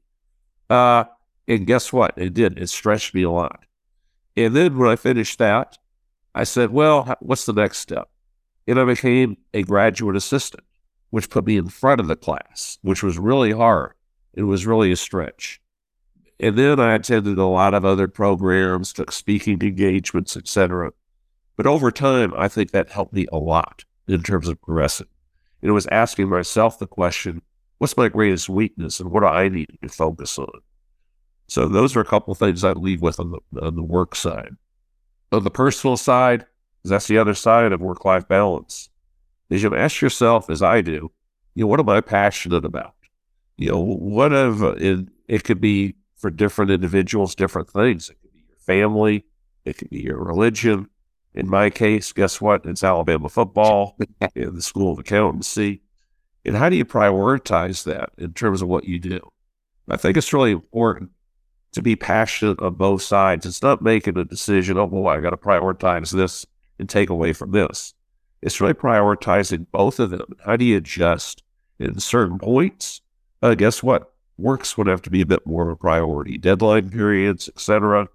Uh, 0.70 1.04
and 1.48 1.66
guess 1.66 1.92
what? 1.92 2.14
It 2.16 2.32
did. 2.32 2.58
It 2.58 2.68
stretched 2.68 3.12
me 3.14 3.22
a 3.24 3.30
lot. 3.30 3.64
And 4.36 4.54
then 4.54 4.78
when 4.78 4.88
I 4.88 4.96
finished 4.96 5.38
that, 5.40 5.78
I 6.34 6.44
said, 6.44 6.70
well, 6.70 7.14
what's 7.20 7.44
the 7.44 7.52
next 7.52 7.78
step? 7.78 8.08
And 8.66 8.78
I 8.78 8.84
became 8.84 9.36
a 9.52 9.62
graduate 9.62 10.16
assistant, 10.16 10.64
which 11.10 11.28
put 11.28 11.44
me 11.44 11.56
in 11.56 11.68
front 11.68 12.00
of 12.00 12.06
the 12.06 12.16
class, 12.16 12.78
which 12.82 13.02
was 13.02 13.18
really 13.18 13.52
hard. 13.52 13.92
It 14.32 14.44
was 14.44 14.64
really 14.64 14.92
a 14.92 14.96
stretch. 14.96 15.60
And 16.40 16.56
then 16.56 16.80
I 16.80 16.94
attended 16.94 17.38
a 17.38 17.44
lot 17.44 17.74
of 17.74 17.84
other 17.84 18.08
programs, 18.08 18.92
took 18.92 19.12
speaking 19.12 19.60
engagements, 19.60 20.36
etc. 20.36 20.92
But 21.56 21.66
over 21.66 21.90
time, 21.90 22.32
I 22.36 22.48
think 22.48 22.70
that 22.70 22.90
helped 22.90 23.12
me 23.12 23.26
a 23.32 23.38
lot 23.38 23.84
in 24.08 24.22
terms 24.22 24.48
of 24.48 24.60
progressing. 24.60 25.08
And 25.60 25.68
it 25.68 25.72
was 25.72 25.86
asking 25.88 26.28
myself 26.28 26.78
the 26.78 26.86
question, 26.86 27.42
what's 27.78 27.96
my 27.96 28.08
greatest 28.08 28.48
weakness 28.48 29.00
and 29.00 29.10
what 29.10 29.20
do 29.20 29.26
I 29.26 29.48
need 29.48 29.78
to 29.82 29.88
focus 29.88 30.38
on? 30.38 30.60
So 31.46 31.68
those 31.68 31.94
are 31.96 32.00
a 32.00 32.04
couple 32.04 32.32
of 32.32 32.38
things 32.38 32.64
I'd 32.64 32.76
leave 32.76 33.02
with 33.02 33.20
on 33.20 33.30
the, 33.30 33.60
on 33.60 33.76
the 33.76 33.82
work 33.82 34.14
side. 34.14 34.56
On 35.30 35.44
the 35.44 35.50
personal 35.50 35.96
side, 35.96 36.46
that's 36.84 37.06
the 37.06 37.18
other 37.18 37.34
side 37.34 37.72
of 37.72 37.80
work 37.80 38.04
life 38.04 38.26
balance. 38.26 38.88
Is 39.50 39.62
you 39.62 39.74
ask 39.76 40.00
yourself, 40.00 40.48
as 40.48 40.62
I 40.62 40.80
do, 40.80 41.12
you 41.54 41.64
know, 41.64 41.66
what 41.66 41.80
am 41.80 41.88
I 41.88 42.00
passionate 42.00 42.64
about? 42.64 42.94
You 43.56 43.72
know, 43.72 43.80
what 43.80 44.32
of 44.32 44.62
uh, 44.62 44.74
it, 44.78 45.08
it 45.28 45.44
could 45.44 45.60
be 45.60 45.94
for 46.16 46.30
different 46.30 46.70
individuals, 46.70 47.34
different 47.34 47.70
things. 47.70 48.08
It 48.08 48.16
could 48.22 48.32
be 48.32 48.44
your 48.48 48.58
family, 48.58 49.26
it 49.64 49.76
could 49.76 49.90
be 49.90 50.00
your 50.00 50.18
religion, 50.18 50.88
In 51.34 51.48
my 51.48 51.70
case, 51.70 52.12
guess 52.12 52.40
what? 52.40 52.66
It's 52.66 52.84
Alabama 52.84 53.28
football 53.28 53.96
in 54.34 54.54
the 54.54 54.62
School 54.62 54.92
of 54.92 54.98
Accountancy. 54.98 55.82
And 56.44 56.56
how 56.56 56.68
do 56.68 56.76
you 56.76 56.84
prioritize 56.84 57.84
that 57.84 58.10
in 58.18 58.34
terms 58.34 58.62
of 58.62 58.68
what 58.68 58.84
you 58.84 58.98
do? 58.98 59.20
I 59.88 59.96
think 59.96 60.16
it's 60.16 60.32
really 60.32 60.52
important 60.52 61.10
to 61.72 61.82
be 61.82 61.96
passionate 61.96 62.60
on 62.60 62.74
both 62.74 63.02
sides. 63.02 63.46
It's 63.46 63.62
not 63.62 63.82
making 63.82 64.18
a 64.18 64.24
decision, 64.24 64.76
oh, 64.76 64.84
well, 64.84 65.08
I 65.08 65.20
got 65.20 65.30
to 65.30 65.36
prioritize 65.36 66.12
this 66.12 66.46
and 66.78 66.88
take 66.88 67.10
away 67.10 67.32
from 67.32 67.52
this. 67.52 67.94
It's 68.42 68.60
really 68.60 68.74
prioritizing 68.74 69.66
both 69.70 70.00
of 70.00 70.10
them. 70.10 70.34
How 70.44 70.56
do 70.56 70.64
you 70.64 70.76
adjust 70.76 71.42
in 71.78 71.98
certain 72.00 72.38
points? 72.38 73.00
Uh, 73.40 73.54
guess 73.54 73.82
what? 73.82 74.12
Works 74.36 74.76
would 74.76 74.86
have 74.88 75.02
to 75.02 75.10
be 75.10 75.20
a 75.20 75.26
bit 75.26 75.46
more 75.46 75.62
of 75.62 75.68
a 75.68 75.76
priority. 75.76 76.38
Deadline 76.38 76.90
periods, 76.90 77.48
etc. 77.48 78.08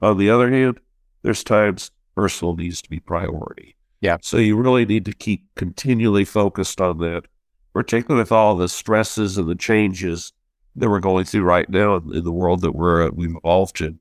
On 0.00 0.18
the 0.18 0.30
other 0.30 0.50
hand, 0.50 0.80
there's 1.22 1.44
times 1.44 1.90
personal 2.14 2.56
needs 2.56 2.80
to 2.82 2.90
be 2.90 3.00
priority. 3.00 3.76
Yeah. 4.00 4.18
So 4.22 4.36
you 4.36 4.56
really 4.56 4.84
need 4.84 5.04
to 5.06 5.12
keep 5.12 5.46
continually 5.54 6.24
focused 6.24 6.80
on 6.80 6.98
that, 6.98 7.24
particularly 7.72 8.22
with 8.22 8.32
all 8.32 8.56
the 8.56 8.68
stresses 8.68 9.38
and 9.38 9.48
the 9.48 9.54
changes 9.54 10.32
that 10.76 10.90
we're 10.90 11.00
going 11.00 11.24
through 11.24 11.44
right 11.44 11.68
now 11.68 11.96
in, 11.96 12.14
in 12.14 12.24
the 12.24 12.32
world 12.32 12.60
that 12.62 12.72
we're 12.72 13.08
uh, 13.08 13.10
we've 13.14 13.34
evolved 13.34 13.80
in. 13.80 13.98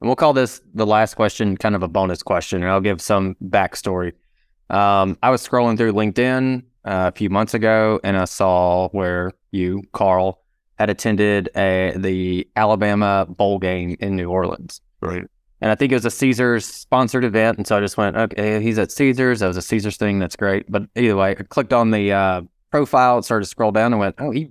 And 0.00 0.08
we'll 0.08 0.16
call 0.16 0.32
this 0.32 0.60
the 0.74 0.84
last 0.84 1.14
question, 1.14 1.56
kind 1.56 1.74
of 1.74 1.82
a 1.82 1.88
bonus 1.88 2.22
question, 2.22 2.62
and 2.62 2.70
I'll 2.70 2.80
give 2.80 3.00
some 3.00 3.36
backstory. 3.42 4.12
Um, 4.68 5.16
I 5.22 5.30
was 5.30 5.46
scrolling 5.46 5.78
through 5.78 5.92
LinkedIn 5.92 6.62
uh, 6.84 7.10
a 7.14 7.16
few 7.16 7.30
months 7.30 7.54
ago, 7.54 8.00
and 8.04 8.16
I 8.16 8.24
saw 8.26 8.88
where 8.90 9.32
you, 9.50 9.82
Karl, 9.92 10.42
had 10.78 10.90
attended 10.90 11.48
a, 11.56 11.94
the 11.96 12.48
Alabama 12.56 13.26
bowl 13.28 13.58
game 13.58 13.96
in 14.00 14.16
New 14.16 14.28
Orleans. 14.28 14.80
Right. 15.00 15.24
And 15.64 15.70
I 15.70 15.76
think 15.76 15.92
it 15.92 15.94
was 15.94 16.04
a 16.04 16.10
Caesars 16.10 16.66
sponsored 16.66 17.24
event. 17.24 17.56
And 17.56 17.66
so 17.66 17.78
I 17.78 17.80
just 17.80 17.96
went, 17.96 18.18
okay, 18.18 18.60
he's 18.60 18.78
at 18.78 18.92
Caesars. 18.92 19.40
That 19.40 19.46
was 19.46 19.56
a 19.56 19.62
Caesars 19.62 19.96
thing. 19.96 20.18
That's 20.18 20.36
great. 20.36 20.70
But 20.70 20.82
either 20.94 21.16
way, 21.16 21.30
I 21.30 21.42
clicked 21.42 21.72
on 21.72 21.90
the 21.90 22.12
uh, 22.12 22.42
profile, 22.70 23.22
started 23.22 23.44
to 23.44 23.48
scroll 23.48 23.72
down 23.72 23.94
and 23.94 23.98
went, 23.98 24.14
oh, 24.18 24.30
he 24.30 24.50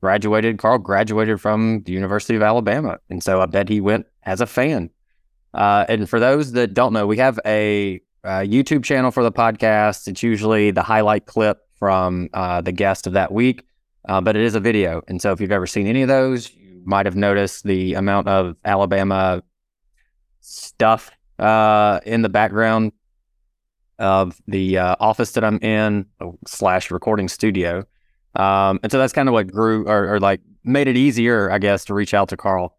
graduated. 0.00 0.58
Karl 0.58 0.78
graduated 0.78 1.40
from 1.40 1.82
the 1.86 1.92
University 1.92 2.36
of 2.36 2.42
Alabama. 2.42 3.00
And 3.10 3.20
so 3.20 3.40
I 3.40 3.46
bet 3.46 3.68
he 3.68 3.80
went 3.80 4.06
as 4.22 4.40
a 4.40 4.46
fan. 4.46 4.90
Uh, 5.54 5.86
and 5.88 6.08
for 6.08 6.20
those 6.20 6.52
that 6.52 6.72
don't 6.72 6.92
know, 6.92 7.08
we 7.08 7.16
have 7.16 7.40
a, 7.44 8.00
a, 8.22 8.46
YouTube 8.46 8.84
channel 8.84 9.10
for 9.10 9.24
the 9.24 9.32
podcast. 9.32 10.06
It's 10.06 10.22
usually 10.22 10.70
the 10.70 10.84
highlight 10.84 11.26
clip 11.26 11.68
from 11.80 12.28
uh, 12.32 12.60
the 12.60 12.70
guest 12.70 13.08
of 13.08 13.14
that 13.14 13.32
week, 13.32 13.66
uh, 14.08 14.20
but 14.20 14.36
it 14.36 14.42
is 14.42 14.54
a 14.54 14.60
video. 14.60 15.02
And 15.08 15.20
so 15.20 15.32
if 15.32 15.40
you've 15.40 15.50
ever 15.50 15.66
seen 15.66 15.88
any 15.88 16.02
of 16.02 16.08
those, 16.08 16.54
you 16.54 16.80
might 16.84 17.06
have 17.06 17.16
noticed 17.16 17.64
the 17.64 17.94
amount 17.94 18.28
of 18.28 18.54
Alabama 18.64 19.42
stuff 20.44 21.10
uh, 21.38 22.00
in 22.04 22.22
the 22.22 22.28
background 22.28 22.92
of 23.98 24.40
the 24.46 24.78
uh, 24.78 24.96
office 25.00 25.32
that 25.32 25.44
I'm 25.44 25.58
in 25.58 26.06
slash 26.46 26.90
recording 26.90 27.28
studio. 27.28 27.84
Um, 28.34 28.80
and 28.82 28.90
so 28.90 28.98
that's 28.98 29.12
kind 29.12 29.28
of 29.28 29.32
what 29.32 29.46
grew 29.46 29.86
or, 29.86 30.14
or, 30.14 30.20
like 30.20 30.40
made 30.64 30.88
it 30.88 30.96
easier, 30.96 31.50
I 31.50 31.58
guess, 31.58 31.84
to 31.86 31.94
reach 31.94 32.12
out 32.14 32.28
to 32.30 32.36
Karl. 32.36 32.76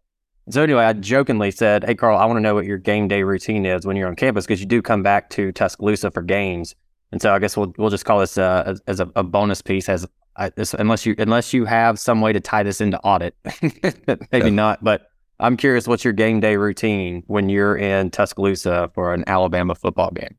So 0.50 0.62
anyway, 0.62 0.84
I 0.84 0.92
jokingly 0.92 1.50
said, 1.50 1.82
"Hey, 1.82 1.94
Karl, 1.94 2.18
I 2.18 2.26
want 2.26 2.36
to 2.36 2.42
know 2.42 2.54
what 2.54 2.66
your 2.66 2.76
game 2.76 3.08
day 3.08 3.22
routine 3.22 3.64
is 3.64 3.86
when 3.86 3.96
you're 3.96 4.06
on 4.06 4.16
campus 4.16 4.44
because 4.46 4.60
you 4.60 4.66
do 4.66 4.82
come 4.82 5.02
back 5.02 5.30
to 5.30 5.50
Tuscaloosa 5.52 6.10
for 6.10 6.22
games." 6.22 6.74
And 7.10 7.22
so 7.22 7.34
I 7.34 7.38
guess 7.38 7.56
we'll 7.56 7.72
we'll 7.78 7.90
just 7.90 8.04
call 8.04 8.20
this 8.20 8.36
uh, 8.36 8.64
as, 8.66 8.82
as 8.86 9.00
a, 9.00 9.10
a, 9.16 9.22
bonus 9.24 9.62
piece, 9.62 9.88
as 9.88 10.06
I, 10.36 10.50
this, 10.50 10.74
unless 10.74 11.06
you 11.06 11.14
unless 11.18 11.54
you 11.54 11.64
have 11.64 11.98
some 11.98 12.20
way 12.20 12.34
to 12.34 12.40
tie 12.40 12.62
this 12.62 12.82
into 12.82 12.98
audit, 13.00 13.34
maybe 13.62 14.20
yeah. 14.32 14.50
not. 14.50 14.84
But 14.84 15.08
I'm 15.38 15.56
curious, 15.56 15.86
what's 15.86 16.04
your 16.04 16.12
game 16.12 16.40
day 16.40 16.56
routine 16.56 17.22
when 17.26 17.48
you're 17.48 17.76
in 17.76 18.10
Tuscaloosa 18.10 18.90
for 18.94 19.12
an 19.12 19.24
Alabama 19.26 19.74
football 19.74 20.10
game? 20.10 20.34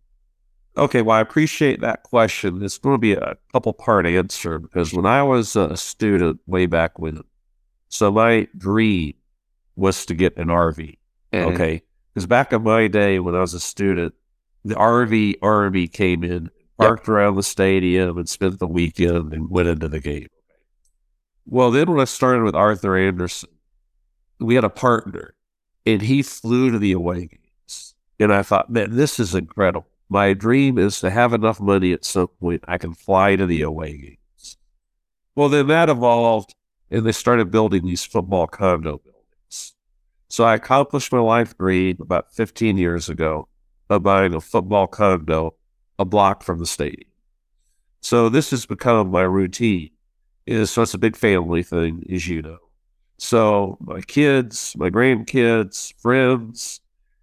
Okay, 0.75 1.01
well, 1.01 1.17
I 1.17 1.21
appreciate 1.21 1.81
that 1.81 2.03
question. 2.03 2.63
It's 2.63 2.77
going 2.77 2.95
to 2.95 2.99
be 2.99 3.13
a 3.13 3.35
couple 3.51 3.73
part 3.73 4.05
answer 4.05 4.59
because 4.59 4.93
when 4.93 5.05
I 5.05 5.23
was 5.23 5.55
a 5.55 5.75
student 5.75 6.39
way 6.45 6.67
back 6.67 6.99
when, 6.99 7.23
so 7.89 8.11
my 8.11 8.47
dream 8.57 9.13
was 9.75 10.05
to 10.05 10.13
get 10.13 10.37
an 10.37 10.47
RV. 10.47 10.97
Mm-hmm. 11.33 11.53
Okay, 11.53 11.81
because 12.13 12.27
back 12.27 12.53
in 12.53 12.63
my 12.63 12.87
day 12.87 13.19
when 13.19 13.35
I 13.35 13.39
was 13.39 13.55
a 13.55 13.59
student, 13.59 14.13
the 14.63 14.75
RV 14.75 15.39
RV 15.39 15.93
came 15.93 16.23
in, 16.23 16.49
parked 16.77 17.07
yep. 17.07 17.09
around 17.09 17.35
the 17.35 17.43
stadium, 17.43 18.17
and 18.17 18.29
spent 18.29 18.59
the 18.59 18.67
weekend 18.67 19.33
and 19.33 19.49
went 19.49 19.67
into 19.67 19.87
the 19.87 19.99
game. 19.99 20.27
Well, 21.45 21.71
then 21.71 21.89
when 21.89 21.99
I 21.99 22.05
started 22.05 22.43
with 22.43 22.55
Arthur 22.55 22.97
Andersen, 22.97 23.49
we 24.39 24.55
had 24.55 24.63
a 24.63 24.69
partner, 24.69 25.35
and 25.85 26.01
he 26.01 26.21
flew 26.21 26.71
to 26.71 26.79
the 26.79 26.91
away 26.91 27.27
games, 27.27 27.95
and 28.19 28.33
I 28.33 28.43
thought, 28.43 28.69
man, 28.69 28.95
this 28.95 29.19
is 29.19 29.35
incredible 29.35 29.87
my 30.09 30.33
dream 30.33 30.77
is 30.77 30.99
to 31.01 31.09
have 31.09 31.33
enough 31.33 31.59
money 31.59 31.91
at 31.91 32.05
some 32.05 32.27
point 32.39 32.63
I 32.67 32.77
can 32.77 32.93
fly 32.93 33.35
to 33.35 33.45
the 33.45 33.61
away 33.61 33.97
games. 33.97 34.57
Well, 35.35 35.49
then 35.49 35.67
that 35.67 35.89
evolved, 35.89 36.55
and 36.89 37.05
they 37.05 37.11
started 37.11 37.51
building 37.51 37.85
these 37.85 38.05
football 38.05 38.47
condo 38.47 38.99
buildings. 38.99 39.75
So 40.29 40.43
I 40.45 40.55
accomplished 40.55 41.11
my 41.11 41.19
life 41.19 41.57
dream 41.57 41.97
about 41.99 42.33
15 42.33 42.77
years 42.77 43.09
ago 43.09 43.47
of 43.89 44.03
buying 44.03 44.33
a 44.33 44.41
football 44.41 44.87
condo 44.87 45.55
a 45.99 46.05
block 46.05 46.43
from 46.43 46.59
the 46.59 46.65
stadium. 46.65 47.09
So 48.01 48.29
this 48.29 48.51
has 48.51 48.65
become 48.65 49.11
my 49.11 49.21
routine. 49.21 49.89
So 50.47 50.81
it's 50.83 50.93
a 50.93 50.99
big 50.99 51.17
family 51.17 51.63
thing, 51.63 52.03
as 52.11 52.27
you 52.27 52.41
know. 52.41 52.59
So 53.17 53.77
my 53.81 54.01
kids, 54.01 54.75
my 54.77 54.89
grandkids, 54.89 55.93
friends, 55.99 56.81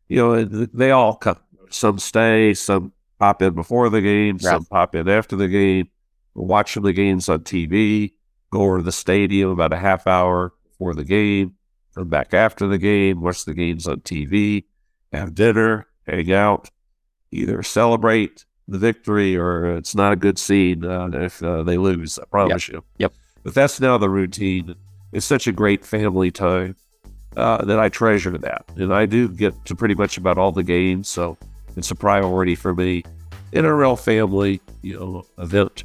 you 0.09 0.17
know, 0.17 0.45
they 0.45 0.91
all 0.91 1.15
come 1.17 1.39
some 1.71 1.99
stay, 1.99 2.55
some 2.55 2.93
pop 3.19 3.43
in 3.43 3.55
before 3.55 3.89
the 3.91 4.01
game, 4.01 4.37
right. 4.37 4.43
some 4.43 4.65
pop 4.65 4.95
in 4.95 5.09
after 5.09 5.37
the 5.37 5.49
game, 5.49 5.89
watch 6.35 6.75
the 6.75 6.93
games 6.93 7.29
on 7.29 7.41
TV, 7.41 8.13
go 8.51 8.63
over 8.63 8.79
to 8.79 8.83
the 8.83 8.93
stadium 8.93 9.51
about 9.51 9.73
a 9.73 9.79
half 9.79 10.07
hour 10.07 10.53
before 10.65 10.95
the 10.95 11.05
game, 11.05 11.55
come 11.95 12.09
back 12.09 12.35
after 12.35 12.67
the 12.67 12.79
game, 12.79 13.21
watch 13.21 13.45
the 13.45 13.55
games 13.55 13.87
on 13.87 14.01
TV, 14.01 14.65
have 15.13 15.35
dinner, 15.35 15.87
hang 16.07 16.33
out, 16.33 16.71
either 17.31 17.63
celebrate 17.63 18.45
the 18.69 18.79
victory 18.79 19.37
or 19.37 19.77
it's 19.77 19.95
not 19.95 20.13
a 20.13 20.17
good 20.17 20.39
scene 20.39 20.85
uh, 20.85 21.09
if 21.13 21.43
uh, 21.43 21.63
they 21.63 21.77
lose. 21.77 22.19
I 22.19 22.25
promise 22.25 22.69
yep. 22.69 22.75
you. 22.75 22.85
Yep. 22.99 23.13
But 23.43 23.55
that's 23.55 23.81
now 23.81 23.99
the 23.99 24.09
routine. 24.09 24.75
It's 25.15 25.25
such 25.25 25.47
a 25.47 25.53
great 25.53 25.85
family 25.85 26.33
time 26.33 26.75
uh, 27.37 27.65
that 27.65 27.79
I 27.79 27.89
treasure 27.89 28.37
that, 28.37 28.65
and 28.77 28.93
I 28.93 29.07
do 29.07 29.29
get 29.29 29.55
to 29.67 29.77
pretty 29.77 29.95
much 29.95 30.19
about 30.19 30.39
all 30.39 30.51
the 30.51 30.65
games. 30.65 31.09
So 31.09 31.39
it's 31.77 31.91
a 31.93 31.95
priority 31.95 32.57
for 32.57 32.75
me 32.75 33.05
in 33.53 33.65
a 33.65 33.73
real 33.73 33.95
family, 33.95 34.61
you 34.83 34.99
know, 34.99 35.25
event. 35.39 35.85